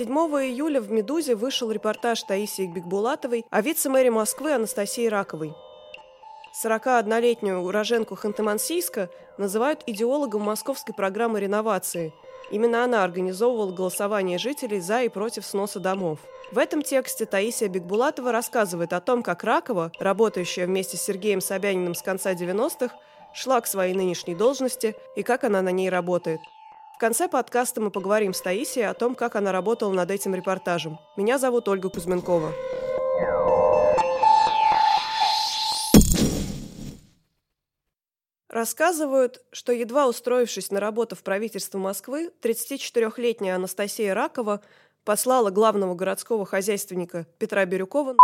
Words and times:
7 0.00 0.08
июля 0.08 0.80
в 0.80 0.90
«Медузе» 0.90 1.34
вышел 1.34 1.70
репортаж 1.70 2.22
Таисии 2.22 2.66
Бекбулатовой 2.66 3.44
о 3.50 3.60
вице-мэре 3.60 4.10
Москвы 4.10 4.54
Анастасии 4.54 5.06
Раковой. 5.06 5.52
41-летнюю 6.64 7.58
уроженку 7.58 8.14
Ханты-Мансийска 8.14 9.10
называют 9.36 9.82
идеологом 9.84 10.40
московской 10.40 10.94
программы 10.94 11.40
реновации. 11.40 12.14
Именно 12.50 12.84
она 12.84 13.04
организовывала 13.04 13.72
голосование 13.72 14.38
жителей 14.38 14.80
за 14.80 15.02
и 15.02 15.10
против 15.10 15.44
сноса 15.44 15.80
домов. 15.80 16.20
В 16.50 16.56
этом 16.56 16.80
тексте 16.80 17.26
Таисия 17.26 17.68
Бекбулатова 17.68 18.32
рассказывает 18.32 18.94
о 18.94 19.02
том, 19.02 19.22
как 19.22 19.44
Ракова, 19.44 19.92
работающая 20.00 20.64
вместе 20.64 20.96
с 20.96 21.02
Сергеем 21.02 21.42
Собяниным 21.42 21.94
с 21.94 22.00
конца 22.00 22.32
90-х, 22.32 22.96
шла 23.34 23.60
к 23.60 23.66
своей 23.66 23.92
нынешней 23.92 24.34
должности 24.34 24.96
и 25.14 25.22
как 25.22 25.44
она 25.44 25.60
на 25.60 25.72
ней 25.72 25.90
работает– 25.90 26.40
в 27.00 27.02
конце 27.02 27.28
подкаста 27.30 27.80
мы 27.80 27.90
поговорим 27.90 28.34
с 28.34 28.42
Таисией 28.42 28.86
о 28.86 28.92
том, 28.92 29.14
как 29.14 29.34
она 29.34 29.52
работала 29.52 29.90
над 29.90 30.10
этим 30.10 30.34
репортажем. 30.34 30.98
Меня 31.16 31.38
зовут 31.38 31.66
Ольга 31.66 31.88
Кузьменкова. 31.88 32.52
Рассказывают, 38.50 39.42
что 39.50 39.72
едва 39.72 40.08
устроившись 40.08 40.70
на 40.70 40.78
работу 40.78 41.16
в 41.16 41.22
правительство 41.22 41.78
Москвы, 41.78 42.32
34-летняя 42.42 43.54
Анастасия 43.54 44.12
Ракова 44.12 44.60
послала 45.06 45.48
главного 45.48 45.94
городского 45.94 46.44
хозяйственника 46.44 47.26
Петра 47.38 47.64
Бирюкова 47.64 48.14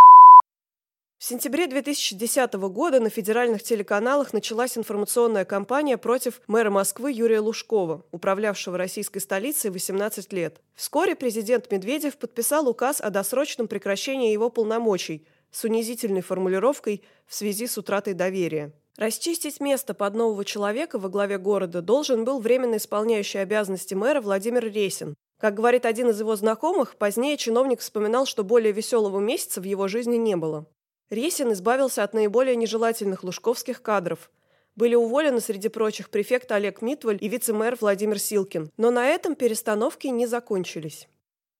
в 1.19 1.25
сентябре 1.25 1.66
2010 1.66 2.52
года 2.55 3.01
на 3.01 3.09
федеральных 3.09 3.62
телеканалах 3.62 4.34
началась 4.34 4.77
информационная 4.77 5.47
кампания 5.47 5.97
против 5.97 6.42
мэра 6.47 6.69
Москвы 6.69 7.11
Юрия 7.11 7.41
Лужкова, 7.41 8.05
управлявшего 8.12 8.77
российской 8.77 9.20
столицей 9.20 9.70
18 9.70 10.31
лет. 10.34 10.61
Вскоре 10.75 11.17
президент 11.17 11.72
Медведев 11.72 12.19
подписал 12.19 12.69
указ 12.69 13.00
о 13.00 13.09
досрочном 13.09 13.67
прекращении 13.67 14.31
его 14.31 14.50
полномочий 14.50 15.27
с 15.50 15.64
унизительной 15.64 16.20
формулировкой 16.20 17.03
в 17.27 17.34
связи 17.34 17.67
с 17.67 17.78
утратой 17.78 18.12
доверия. 18.12 18.75
Расчистить 18.98 19.59
место 19.59 19.94
под 19.94 20.14
нового 20.14 20.44
человека 20.44 20.98
во 20.98 21.09
главе 21.09 21.39
города 21.39 21.81
должен 21.81 22.27
был 22.27 22.41
временно 22.41 22.77
исполняющий 22.77 23.39
обязанности 23.39 23.94
мэра 23.94 24.20
Владимир 24.20 24.64
Ресин. 24.64 25.14
Как 25.41 25.55
говорит 25.55 25.87
один 25.87 26.11
из 26.11 26.20
его 26.20 26.37
знакомых, 26.37 26.97
позднее 26.97 27.39
чиновник 27.39 27.81
вспоминал, 27.81 28.27
что 28.27 28.44
более 28.44 28.72
веселого 28.72 29.19
месяца 29.19 29.62
в 29.62 29.64
его 29.64 29.89
жизни 29.89 30.17
не 30.17 30.37
было. 30.37 30.67
Ресин 31.11 31.53
избавился 31.53 32.03
от 32.03 32.15
наиболее 32.15 32.57
нежелательных 32.57 33.23
лужковских 33.23 33.81
кадров. 33.83 34.31
Были 34.75 34.95
уволены, 34.95 35.41
среди 35.41 35.69
прочих, 35.69 36.11
префект 36.11 36.51
Олег 36.53 36.83
Митваль 36.83 37.19
и 37.21 37.29
вице-мэр 37.29 37.77
Владимир 37.81 38.19
Силкин. 38.19 38.71
Но 38.77 38.91
на 38.91 39.07
этом 39.07 39.37
перестановки 39.37 40.09
не 40.09 40.27
закончились. 40.27 41.09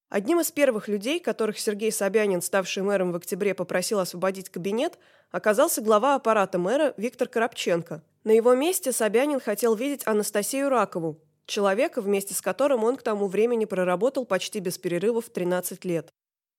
Одним 0.09 0.41
из 0.41 0.53
первых 0.53 0.87
людей, 0.87 1.19
которых 1.19 1.59
Сергей 1.59 1.91
Собянин, 1.91 2.41
ставший 2.41 2.83
мэром 2.83 3.13
в 3.13 3.17
октябре, 3.17 3.55
попросил 3.55 3.99
освободить 3.99 4.51
кабинет, 4.51 4.99
оказался 5.31 5.81
глава 5.81 6.15
аппарата 6.15 6.59
мэра 6.59 6.95
Виктор 6.97 7.27
Коробченко. 7.27 8.03
На 8.23 8.31
его 8.31 8.55
месте 8.55 8.93
Собянин 8.93 9.41
хотел 9.41 9.75
видеть 9.75 10.07
Анастасию 10.07 10.69
Ракову, 10.69 11.21
человека, 11.47 12.01
вместе 12.01 12.35
с 12.35 12.41
которым 12.41 12.85
он 12.85 12.97
к 12.97 13.03
тому 13.03 13.27
времени 13.27 13.65
проработал 13.65 14.25
почти 14.25 14.61
без 14.61 14.79
перерывов 14.79 15.29
13 15.29 15.85
лет. 15.85 16.09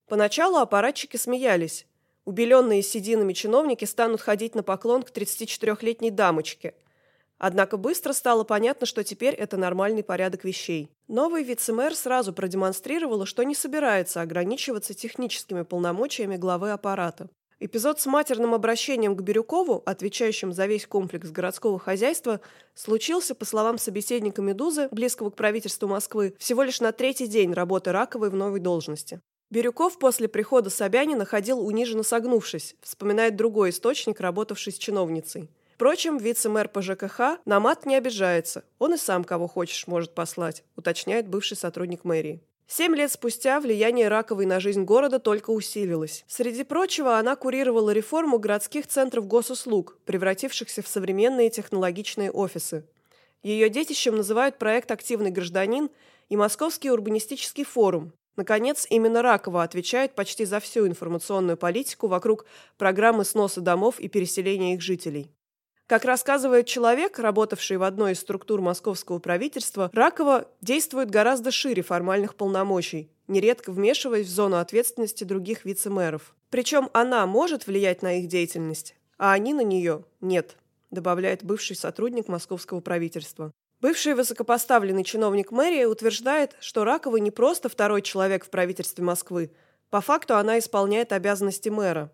Поначалу 0.10 0.58
аппаратчики 0.58 1.18
смеялись. 1.18 1.87
Убеленные 2.28 2.82
сединами 2.82 3.32
чиновники 3.32 3.86
станут 3.86 4.20
ходить 4.20 4.54
на 4.54 4.62
поклон 4.62 5.04
к 5.04 5.12
34-летней 5.12 6.12
дамочке. 6.12 6.74
Однако 7.38 7.78
быстро 7.78 8.12
стало 8.12 8.44
понятно, 8.44 8.86
что 8.86 9.02
теперь 9.06 9.34
это 9.34 9.56
нормальный 9.56 10.04
порядок 10.04 10.44
вещей. 10.44 10.92
Новый 11.08 11.44
вице-мэр 11.44 11.96
сразу 11.96 12.34
продемонстрировала, 12.34 13.26
что 13.26 13.44
не 13.44 13.56
собирается 13.56 14.20
ограничиваться 14.20 14.94
техническими 14.94 15.62
полномочиями 15.62 16.36
главы 16.36 16.72
аппарата. 16.72 17.30
Эпизод 17.62 18.02
с 18.02 18.06
матерным 18.06 18.54
обращением 18.54 19.16
к 19.16 19.22
Бирюкову, 19.22 19.82
отвечающим 19.86 20.52
за 20.52 20.66
весь 20.66 20.86
комплекс 20.86 21.30
городского 21.30 21.80
хозяйства, 21.80 22.42
случился, 22.74 23.36
по 23.36 23.46
словам 23.46 23.78
собеседника 23.78 24.42
«Медузы», 24.42 24.90
близкого 24.92 25.30
к 25.30 25.38
правительству 25.38 25.88
Москвы, 25.88 26.36
всего 26.40 26.64
лишь 26.64 26.82
на 26.82 26.92
третий 26.92 27.28
день 27.28 27.54
работы 27.54 27.94
Раковой 27.94 28.30
в 28.30 28.36
новой 28.36 28.60
должности. 28.60 29.22
Бирюков 29.50 29.98
после 29.98 30.28
прихода 30.28 30.70
Собянина 30.70 31.24
ходил 31.24 31.66
униженно 31.66 32.04
согнувшись, 32.04 32.76
вспоминает 32.82 33.38
другой 33.38 33.70
источник, 33.70 34.20
работавший 34.20 34.74
с 34.74 34.78
чиновницей. 34.78 35.50
Впрочем, 35.76 36.18
вице-мэр 36.18 36.68
по 36.68 36.82
ЖКХ 36.82 37.40
на 37.46 37.60
мат 37.62 37.86
не 37.86 37.96
обижается. 37.96 38.66
Он 38.78 38.96
и 38.96 38.98
сам 38.98 39.24
кого 39.24 39.48
хочешь 39.48 39.88
может 39.88 40.14
послать, 40.14 40.64
уточняет 40.76 41.30
бывший 41.30 41.56
сотрудник 41.56 42.04
мэрии. 42.04 42.42
Семь 42.68 42.94
лет 42.94 43.10
спустя 43.10 43.62
влияние 43.62 44.10
Раковой 44.10 44.46
на 44.46 44.60
жизнь 44.60 44.84
города 44.84 45.20
только 45.20 45.52
усилилось. 45.52 46.26
Среди 46.28 46.66
прочего, 46.66 47.18
она 47.18 47.38
курировала 47.38 47.92
реформу 47.92 48.40
городских 48.40 48.88
центров 48.88 49.28
госуслуг, 49.28 49.98
превратившихся 50.04 50.82
в 50.82 50.88
современные 50.90 51.50
технологичные 51.50 52.32
офисы. 52.32 52.84
Ее 53.44 53.70
детищем 53.70 54.18
называют 54.18 54.58
проект 54.58 54.92
«Активный 54.92 55.32
гражданин» 55.32 55.90
и 56.28 56.36
Московский 56.36 56.92
урбанистический 56.92 57.64
форум, 57.64 58.12
Наконец, 58.38 58.86
именно 58.90 59.24
Ракова 59.24 59.64
отвечает 59.64 60.14
почти 60.14 60.46
за 60.46 60.60
всю 60.60 60.88
информационную 60.88 61.58
политику 61.58 62.08
вокруг 62.08 62.46
программы 62.78 63.26
сноса 63.26 63.62
домов 63.62 64.00
и 64.00 64.08
переселения 64.08 64.76
их 64.76 64.82
жителей. 64.82 65.32
Как 65.88 66.06
рассказывает 66.06 66.68
человек, 66.68 67.18
работавший 67.18 67.78
в 67.78 67.84
одной 67.84 68.12
из 68.12 68.20
структур 68.20 68.62
московского 68.62 69.20
правительства, 69.20 69.90
Ракова 69.92 70.48
действует 70.62 71.10
гораздо 71.10 71.50
шире 71.50 71.82
формальных 71.82 72.36
полномочий, 72.36 73.10
нередко 73.28 73.72
вмешиваясь 73.72 74.28
в 74.28 74.32
зону 74.32 74.58
ответственности 74.58 75.24
других 75.24 75.66
вице-мэров. 75.66 76.36
Причем 76.50 76.90
она 76.94 77.26
может 77.26 77.66
влиять 77.66 78.02
на 78.02 78.20
их 78.20 78.28
деятельность, 78.28 78.96
а 79.18 79.32
они 79.32 79.54
на 79.54 79.62
нее 79.62 80.04
нет, 80.22 80.58
добавляет 80.92 81.44
бывший 81.44 81.76
сотрудник 81.76 82.28
московского 82.28 82.82
правительства. 82.82 83.52
Бывший 83.80 84.16
высокопоставленный 84.16 85.04
чиновник 85.04 85.52
мэрии 85.52 85.86
утверждает, 85.86 86.56
что 86.60 86.84
Ракова 86.84 87.18
не 87.18 87.30
просто 87.30 87.70
второй 87.70 88.02
человек 88.02 88.44
в 88.44 88.50
правительстве 88.50 89.04
Москвы. 89.04 89.52
По 89.92 90.02
факту 90.02 90.36
она 90.36 90.58
исполняет 90.58 91.12
обязанности 91.12 91.70
мэра. 91.70 92.12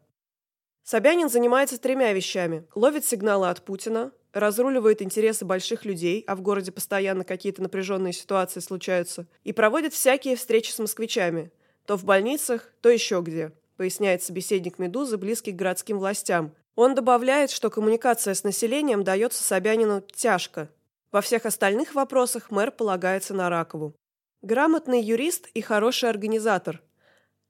Собянин 0.84 1.30
занимается 1.30 1.80
тремя 1.80 2.12
вещами. 2.12 2.68
Ловит 2.76 3.06
сигналы 3.06 3.48
от 3.48 3.62
Путина, 3.62 4.12
разруливает 4.34 5.02
интересы 5.02 5.46
больших 5.46 5.86
людей, 5.86 6.26
а 6.28 6.36
в 6.36 6.42
городе 6.42 6.74
постоянно 6.74 7.24
какие-то 7.24 7.62
напряженные 7.62 8.12
ситуации 8.12 8.60
случаются, 8.60 9.26
и 9.46 9.54
проводит 9.54 9.94
всякие 9.94 10.36
встречи 10.36 10.72
с 10.72 10.80
москвичами. 10.80 11.50
То 11.86 11.98
в 11.98 12.04
больницах, 12.04 12.74
то 12.82 12.90
еще 12.90 13.22
где, 13.22 13.54
поясняет 13.78 14.22
собеседник 14.22 14.80
«Медузы», 14.80 15.16
близкий 15.16 15.54
к 15.54 15.56
городским 15.56 16.00
властям. 16.00 16.54
Он 16.76 16.94
добавляет, 16.94 17.52
что 17.52 17.70
коммуникация 17.70 18.34
с 18.34 18.44
населением 18.44 19.06
дается 19.06 19.44
Собянину 19.44 20.02
тяжко, 20.02 20.70
во 21.14 21.22
всех 21.22 21.46
остальных 21.46 21.94
вопросах 21.94 22.50
мэр 22.50 22.72
полагается 22.72 23.34
на 23.36 23.50
Ракову. 23.50 23.96
Грамотный 24.42 25.02
юрист 25.02 25.48
и 25.54 25.62
хороший 25.62 26.10
организатор. 26.10 26.82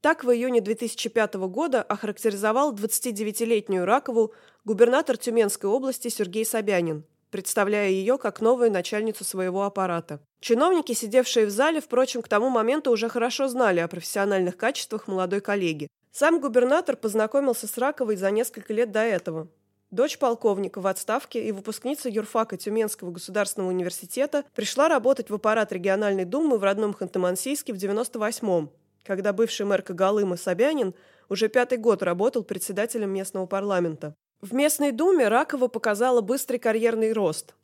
Так 0.02 0.26
в 0.26 0.32
июне 0.32 0.60
2005 0.60 1.36
года 1.36 1.82
охарактеризовал 1.82 2.76
29-летнюю 2.76 3.86
Ракову 3.86 4.34
губернатор 4.66 5.16
Тюменской 5.16 5.70
области 5.70 6.10
Сергей 6.10 6.46
Собянин, 6.46 7.06
представляя 7.32 7.90
ее 7.90 8.18
как 8.18 8.42
новую 8.42 8.70
начальницу 8.70 9.24
своего 9.24 9.64
аппарата. 9.64 10.20
Чиновники, 10.42 10.92
сидевшие 10.92 11.46
в 11.46 11.50
зале, 11.50 11.80
впрочем, 11.80 12.22
к 12.22 12.28
тому 12.28 12.50
моменту 12.50 12.92
уже 12.92 13.08
хорошо 13.08 13.48
знали 13.48 13.80
о 13.80 13.88
профессиональных 13.88 14.58
качествах 14.58 15.08
молодой 15.08 15.40
коллеги. 15.40 15.88
Сам 16.12 16.42
губернатор 16.42 16.98
познакомился 16.98 17.68
с 17.68 17.78
Раковой 17.78 18.18
за 18.18 18.30
несколько 18.30 18.74
лет 18.74 18.92
до 18.92 19.00
этого 19.00 19.48
дочь 19.94 20.18
полковника 20.18 20.82
в 20.82 20.88
отставке 20.88 21.44
и 21.44 21.52
выпускница 21.52 22.10
юрфака 22.10 22.58
Тюменского 22.58 23.12
государственного 23.12 23.70
университета, 23.70 24.44
пришла 24.56 24.90
работать 24.90 25.30
в 25.30 25.36
аппарат 25.36 25.72
региональной 25.72 26.26
думы 26.26 26.58
в 26.58 26.64
родном 26.64 26.92
Ханты-Мансийске 26.92 27.74
в 27.74 27.78
98-м, 27.78 28.72
когда 29.04 29.34
бывший 29.34 29.66
мэр 29.66 29.82
Кагалыма 29.82 30.38
Собянин 30.38 30.94
уже 31.30 31.48
пятый 31.48 31.78
год 31.78 32.04
работал 32.04 32.44
председателем 32.44 33.12
местного 33.12 33.46
парламента. 33.46 34.16
В 34.42 34.54
местной 34.54 34.92
думе 34.92 35.28
Ракова 35.28 35.68
показала 35.68 36.22
быстрый 36.22 36.58
карьерный 36.58 37.14
рост. 37.14 37.56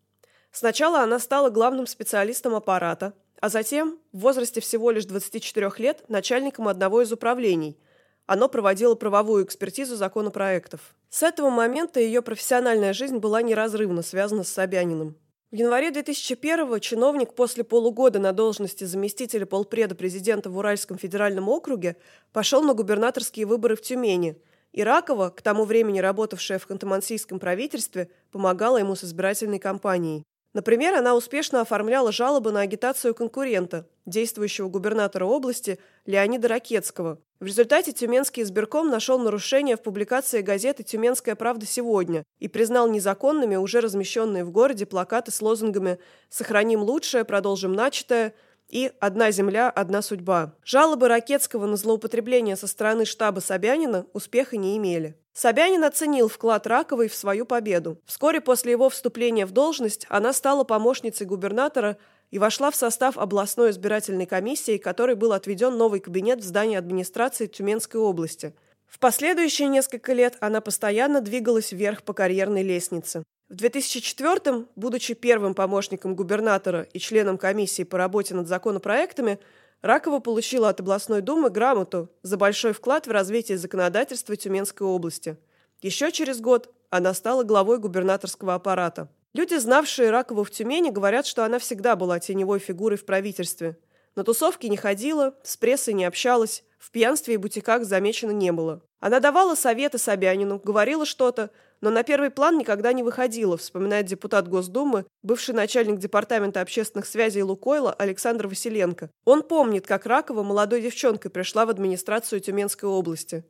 Сначала 0.51 1.01
она 1.01 1.19
стала 1.19 1.49
главным 1.49 1.87
специалистом 1.87 2.55
аппарата, 2.55 3.13
а 3.41 3.49
затем, 3.49 3.99
в 4.11 4.19
возрасте 4.19 4.61
всего 4.61 4.91
лишь 4.91 5.05
24 5.05 5.71
лет, 5.77 6.05
начальником 6.07 6.67
одного 6.67 7.01
из 7.01 7.11
управлений– 7.11 7.77
оно 8.29 8.47
проводило 8.47 8.93
правовую 8.93 9.43
экспертизу 9.43 9.95
законопроектов. 9.95 10.93
С 11.09 11.23
этого 11.23 11.49
момента 11.49 11.99
ее 11.99 12.21
профессиональная 12.21 12.93
жизнь 12.93 13.17
была 13.17 13.41
неразрывно 13.41 14.03
связана 14.03 14.43
с 14.43 14.49
Собяниным. 14.49 15.17
В 15.51 15.55
январе 15.55 15.89
2001-го 15.89 16.77
чиновник 16.77 17.33
после 17.33 17.63
полугода 17.63 18.19
на 18.19 18.33
должности 18.33 18.83
заместителя 18.83 19.47
полпреда 19.47 19.95
президента 19.95 20.51
в 20.51 20.57
Уральском 20.57 20.99
федеральном 20.99 21.49
округе 21.49 21.97
пошел 22.31 22.61
на 22.61 22.75
губернаторские 22.75 23.47
выборы 23.47 23.75
в 23.75 23.81
Тюмени. 23.81 24.39
И 24.71 24.83
Ракова, 24.83 25.31
к 25.31 25.41
тому 25.41 25.65
времени 25.65 25.99
работавшая 25.99 26.59
в 26.59 26.69
Ханты-Мансийском 26.69 27.39
правительстве, 27.39 28.11
помогала 28.31 28.77
ему 28.77 28.95
с 28.95 29.03
избирательной 29.03 29.57
кампанией. 29.57 30.23
Например, 30.53 30.95
она 30.95 31.15
успешно 31.15 31.61
оформляла 31.61 32.11
жалобы 32.11 32.51
на 32.51 32.61
агитацию 32.61 33.13
конкурента, 33.13 33.87
действующего 34.07 34.67
губернатора 34.67 35.25
области 35.25 35.79
Леонида 36.07 36.47
Ракетского. 36.47 37.19
В 37.39 37.45
результате 37.45 37.91
Тюменский 37.93 38.43
избирком 38.43 38.89
нашел 38.89 39.19
нарушения 39.19 39.77
в 39.77 39.83
публикации 39.83 40.41
газеты 40.41 40.83
«Тюменская 40.83 41.35
правда 41.35 41.65
сегодня» 41.65 42.23
и 42.39 42.47
признал 42.47 42.89
незаконными 42.89 43.55
уже 43.55 43.79
размещенные 43.79 44.43
в 44.43 44.51
городе 44.51 44.85
плакаты 44.87 45.31
с 45.31 45.41
лозунгами 45.41 45.99
«Сохраним 46.29 46.81
лучшее, 46.81 47.25
продолжим 47.25 47.73
начатое», 47.73 48.33
и 48.69 48.91
«Одна 48.99 49.31
земля, 49.31 49.69
одна 49.69 50.01
судьба». 50.01 50.53
Жалобы 50.63 51.07
Ракетского 51.07 51.65
на 51.65 51.75
злоупотребление 51.75 52.55
со 52.55 52.67
стороны 52.67 53.05
штаба 53.05 53.39
Собянина 53.39 54.05
успеха 54.13 54.57
не 54.57 54.77
имели. 54.77 55.17
Собянин 55.33 55.83
оценил 55.83 56.27
вклад 56.27 56.67
Раковой 56.67 57.07
в 57.07 57.15
свою 57.15 57.45
победу. 57.45 58.01
Вскоре 58.05 58.41
после 58.41 58.71
его 58.71 58.89
вступления 58.89 59.45
в 59.45 59.51
должность 59.51 60.05
она 60.09 60.33
стала 60.33 60.63
помощницей 60.63 61.25
губернатора 61.25 61.97
и 62.29 62.39
вошла 62.39 62.71
в 62.71 62.75
состав 62.75 63.17
областной 63.17 63.71
избирательной 63.71 64.25
комиссии, 64.25 64.77
которой 64.77 65.15
был 65.15 65.33
отведен 65.33 65.77
новый 65.77 65.99
кабинет 65.99 66.41
в 66.41 66.43
здании 66.43 66.77
администрации 66.77 67.47
Тюменской 67.47 67.99
области. 67.99 68.53
В 68.87 68.99
последующие 68.99 69.67
несколько 69.67 70.13
лет 70.13 70.35
она 70.41 70.61
постоянно 70.61 71.21
двигалась 71.21 71.71
вверх 71.71 72.03
по 72.03 72.13
карьерной 72.13 72.63
лестнице. 72.63 73.23
В 73.49 73.55
2004-м, 73.55 74.67
будучи 74.75 75.15
первым 75.15 75.55
помощником 75.55 76.15
губернатора 76.15 76.83
и 76.93 76.99
членом 76.99 77.39
комиссии 77.39 77.81
по 77.81 77.97
работе 77.97 78.35
над 78.35 78.47
законопроектами, 78.47 79.39
Ракова 79.81 80.19
получила 80.19 80.69
от 80.69 80.81
областной 80.81 81.21
думы 81.21 81.49
грамоту 81.49 82.11
за 82.21 82.37
большой 82.37 82.73
вклад 82.73 83.07
в 83.07 83.11
развитие 83.11 83.57
законодательства 83.57 84.35
Тюменской 84.35 84.85
области. 84.85 85.35
Еще 85.81 86.11
через 86.11 86.41
год 86.41 86.71
она 86.91 87.11
стала 87.15 87.41
главой 87.41 87.79
губернаторского 87.79 88.53
аппарата. 88.53 89.09
Люди, 89.33 89.55
знавшие 89.55 90.11
Ракову 90.11 90.43
в 90.43 90.51
Тюмени, 90.51 90.91
говорят, 90.91 91.25
что 91.25 91.43
она 91.43 91.57
всегда 91.57 91.95
была 91.95 92.19
теневой 92.19 92.59
фигурой 92.59 92.99
в 92.99 93.05
правительстве. 93.05 93.79
На 94.15 94.23
тусовки 94.23 94.67
не 94.67 94.77
ходила, 94.77 95.33
с 95.41 95.57
прессой 95.57 95.95
не 95.95 96.05
общалась, 96.05 96.63
в 96.77 96.91
пьянстве 96.91 97.33
и 97.33 97.37
бутиках 97.37 97.83
замечено 97.83 98.31
не 98.31 98.51
было. 98.51 98.81
Она 98.99 99.19
давала 99.19 99.55
советы 99.55 99.97
Собянину, 99.97 100.59
говорила 100.59 101.05
что-то, 101.05 101.49
но 101.81 101.89
на 101.89 102.03
первый 102.03 102.29
план 102.29 102.57
никогда 102.57 102.93
не 102.93 103.03
выходила, 103.03 103.57
вспоминает 103.57 104.05
депутат 104.05 104.47
Госдумы, 104.47 105.05
бывший 105.23 105.55
начальник 105.55 105.99
Департамента 105.99 106.61
общественных 106.61 107.05
связей 107.05 107.43
Лукойла 107.43 107.93
Александр 107.93 108.47
Василенко. 108.47 109.09
Он 109.25 109.43
помнит, 109.43 109.87
как 109.87 110.05
Ракова 110.05 110.43
молодой 110.43 110.81
девчонкой 110.81 111.31
пришла 111.31 111.65
в 111.65 111.69
администрацию 111.69 112.41
Тюменской 112.41 112.89
области. 112.89 113.43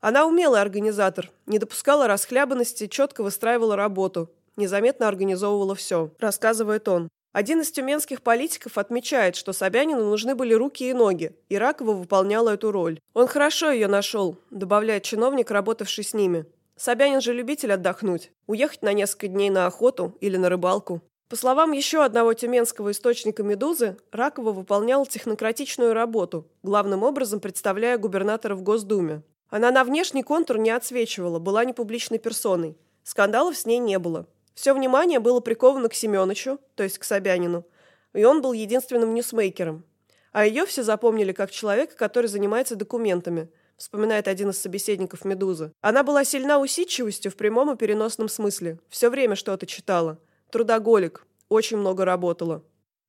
Она 0.00 0.26
умелый 0.26 0.60
организатор, 0.60 1.30
не 1.46 1.58
допускала 1.58 2.06
расхлябанности, 2.06 2.88
четко 2.88 3.22
выстраивала 3.22 3.74
работу, 3.76 4.30
незаметно 4.56 5.08
организовывала 5.08 5.74
все, 5.74 6.10
рассказывает 6.18 6.88
он. 6.88 7.08
Один 7.32 7.62
из 7.62 7.72
тюменских 7.72 8.22
политиков 8.22 8.78
отмечает, 8.78 9.34
что 9.34 9.52
Собянину 9.52 10.04
нужны 10.04 10.36
были 10.36 10.54
руки 10.54 10.88
и 10.88 10.92
ноги, 10.92 11.34
и 11.48 11.58
Ракова 11.58 11.92
выполняла 11.92 12.50
эту 12.50 12.70
роль. 12.70 13.00
Он 13.12 13.26
хорошо 13.26 13.72
ее 13.72 13.88
нашел, 13.88 14.36
добавляет 14.50 15.02
чиновник, 15.02 15.50
работавший 15.50 16.04
с 16.04 16.14
ними. 16.14 16.46
Собянин 16.76 17.20
же 17.20 17.32
любитель 17.32 17.72
отдохнуть, 17.72 18.32
уехать 18.46 18.82
на 18.82 18.92
несколько 18.92 19.28
дней 19.28 19.50
на 19.50 19.66
охоту 19.66 20.16
или 20.20 20.36
на 20.36 20.48
рыбалку. 20.48 21.02
По 21.28 21.36
словам 21.36 21.72
еще 21.72 22.04
одного 22.04 22.34
тюменского 22.34 22.90
источника 22.90 23.42
«Медузы», 23.42 23.96
Ракова 24.12 24.52
выполняла 24.52 25.06
технократичную 25.06 25.94
работу, 25.94 26.46
главным 26.62 27.02
образом 27.02 27.40
представляя 27.40 27.96
губернатора 27.96 28.54
в 28.54 28.62
Госдуме. 28.62 29.22
Она 29.48 29.70
на 29.70 29.84
внешний 29.84 30.22
контур 30.22 30.58
не 30.58 30.70
отсвечивала, 30.70 31.38
была 31.38 31.64
не 31.64 31.72
публичной 31.72 32.18
персоной. 32.18 32.76
Скандалов 33.04 33.56
с 33.56 33.66
ней 33.66 33.78
не 33.78 33.98
было. 33.98 34.26
Все 34.54 34.74
внимание 34.74 35.20
было 35.20 35.40
приковано 35.40 35.88
к 35.88 35.94
Семеновичу, 35.94 36.58
то 36.74 36.82
есть 36.82 36.98
к 36.98 37.04
Собянину, 37.04 37.64
и 38.12 38.24
он 38.24 38.42
был 38.42 38.52
единственным 38.52 39.14
ньюсмейкером. 39.14 39.84
А 40.32 40.46
ее 40.46 40.66
все 40.66 40.82
запомнили 40.82 41.32
как 41.32 41.50
человека, 41.50 41.96
который 41.96 42.26
занимается 42.26 42.76
документами, 42.76 43.48
вспоминает 43.76 44.28
один 44.28 44.50
из 44.50 44.60
собеседников 44.60 45.24
«Медузы». 45.24 45.72
Она 45.80 46.02
была 46.02 46.24
сильна 46.24 46.58
усидчивостью 46.58 47.30
в 47.30 47.36
прямом 47.36 47.72
и 47.72 47.76
переносном 47.76 48.28
смысле. 48.28 48.78
Все 48.88 49.10
время 49.10 49.36
что-то 49.36 49.66
читала. 49.66 50.18
Трудоголик. 50.50 51.26
Очень 51.48 51.78
много 51.78 52.04
работала. 52.04 52.62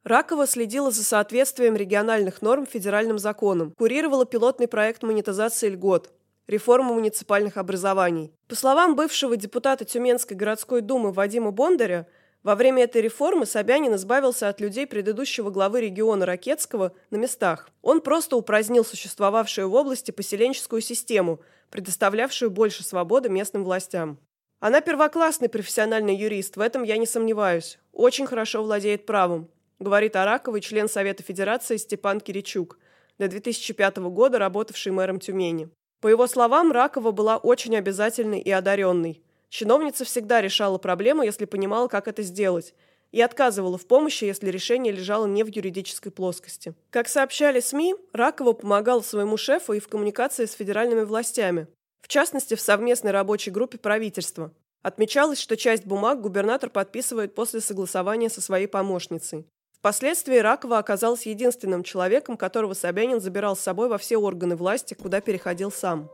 Ракова 0.03 0.45
следила 0.45 0.91
за 0.91 1.03
соответствием 1.03 1.75
региональных 1.75 2.43
норм 2.43 2.67
федеральным 2.67 3.17
законам, 3.17 3.71
курировала 3.71 4.25
пилотный 4.25 4.67
проект 4.67 5.01
монетизации 5.01 5.69
льгот, 5.69 6.13
реформу 6.45 6.93
муниципальных 6.93 7.57
образований. 7.57 8.31
По 8.47 8.53
словам 8.53 8.95
бывшего 8.95 9.35
депутата 9.35 9.83
Тюменской 9.83 10.37
городской 10.37 10.81
думы 10.81 11.11
Вадима 11.11 11.49
Бондаря, 11.49 12.07
во 12.45 12.53
время 12.53 12.83
этой 12.83 13.01
реформы 13.01 13.47
Собянин 13.47 13.95
избавился 13.95 14.47
от 14.47 14.61
людей 14.61 14.85
предыдущего 14.85 15.49
главы 15.49 15.81
региона 15.81 16.27
Ракетского 16.27 16.93
на 17.09 17.15
местах. 17.15 17.71
Он 17.81 18.01
просто 18.01 18.37
упразднил 18.37 18.85
существовавшую 18.85 19.67
в 19.67 19.73
области 19.73 20.11
поселенческую 20.11 20.81
систему, 20.81 21.41
предоставлявшую 21.71 22.51
больше 22.51 22.83
свободы 22.83 23.29
местным 23.29 23.63
властям. 23.63 24.19
Она 24.59 24.81
первоклассный 24.81 25.49
профессиональный 25.49 26.15
юрист, 26.15 26.55
в 26.55 26.61
этом 26.61 26.83
я 26.83 26.97
не 26.97 27.07
сомневаюсь. 27.07 27.79
Очень 27.91 28.27
хорошо 28.27 28.61
владеет 28.61 29.07
правом, 29.07 29.49
говорит 29.79 30.15
Араковый, 30.15 30.61
член 30.61 30.87
Совета 30.87 31.23
Федерации 31.23 31.77
Степан 31.77 32.21
Киричук, 32.21 32.77
до 33.17 33.27
2005 33.27 33.97
года 33.97 34.37
работавший 34.37 34.91
мэром 34.91 35.19
Тюмени. 35.19 35.69
По 35.99 36.09
его 36.09 36.27
словам, 36.27 36.71
Ракова 36.71 37.09
была 37.09 37.37
очень 37.37 37.75
обязательной 37.75 38.39
и 38.39 38.51
одаренной. 38.51 39.23
Чиновница 39.57 40.03
всегда 40.03 40.41
решала 40.41 40.77
проблему, 40.77 41.23
если 41.23 41.45
понимала, 41.45 41.87
как 41.87 42.09
это 42.09 42.23
сделать, 42.23 42.73
и 43.13 43.21
отказывала 43.21 43.77
в 43.77 43.87
помощи, 43.87 44.25
если 44.25 44.49
решение 44.49 44.91
лежало 44.91 45.27
не 45.27 45.45
в 45.45 45.47
юридической 45.47 46.09
плоскости. 46.09 46.73
Как 46.89 47.07
сообщали 47.07 47.61
СМИ, 47.61 47.95
Ракова 48.11 48.51
помогал 48.51 49.01
своему 49.01 49.37
шефу 49.37 49.71
и 49.71 49.79
в 49.79 49.87
коммуникации 49.87 50.43
с 50.43 50.51
федеральными 50.51 51.03
властями, 51.03 51.67
в 52.01 52.09
частности, 52.09 52.55
в 52.55 52.59
совместной 52.59 53.11
рабочей 53.11 53.49
группе 53.49 53.77
правительства. 53.77 54.51
Отмечалось, 54.81 55.39
что 55.39 55.55
часть 55.55 55.85
бумаг 55.85 56.19
губернатор 56.19 56.69
подписывает 56.69 57.33
после 57.33 57.61
согласования 57.61 58.29
со 58.29 58.41
своей 58.41 58.67
помощницей. 58.67 59.45
Впоследствии 59.71 60.35
Ракова 60.35 60.79
оказалась 60.79 61.25
единственным 61.27 61.83
человеком, 61.83 62.35
которого 62.35 62.73
Собянин 62.73 63.21
забирал 63.21 63.55
с 63.55 63.61
собой 63.61 63.87
во 63.87 63.97
все 63.99 64.17
органы 64.17 64.57
власти, 64.57 64.95
куда 64.95 65.21
переходил 65.21 65.71
сам. 65.71 66.09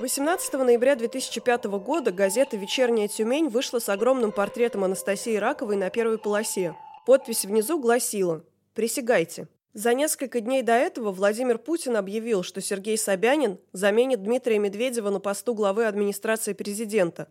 18 0.00 0.54
ноября 0.54 0.96
2005 0.96 1.64
года 1.64 2.10
газета 2.10 2.56
«Вечерняя 2.56 3.06
Тюмень» 3.06 3.50
вышла 3.50 3.80
с 3.80 3.88
огромным 3.90 4.32
портретом 4.32 4.82
Анастасии 4.84 5.36
Раковой 5.36 5.76
на 5.76 5.90
первой 5.90 6.16
полосе. 6.16 6.74
Подпись 7.04 7.44
внизу 7.44 7.78
гласила 7.78 8.42
«Присягайте». 8.72 9.46
За 9.74 9.92
несколько 9.92 10.40
дней 10.40 10.62
до 10.62 10.72
этого 10.72 11.12
Владимир 11.12 11.58
Путин 11.58 11.98
объявил, 11.98 12.42
что 12.42 12.62
Сергей 12.62 12.96
Собянин 12.96 13.58
заменит 13.72 14.22
Дмитрия 14.22 14.58
Медведева 14.58 15.10
на 15.10 15.20
посту 15.20 15.52
главы 15.52 15.84
администрации 15.84 16.54
президента. 16.54 17.28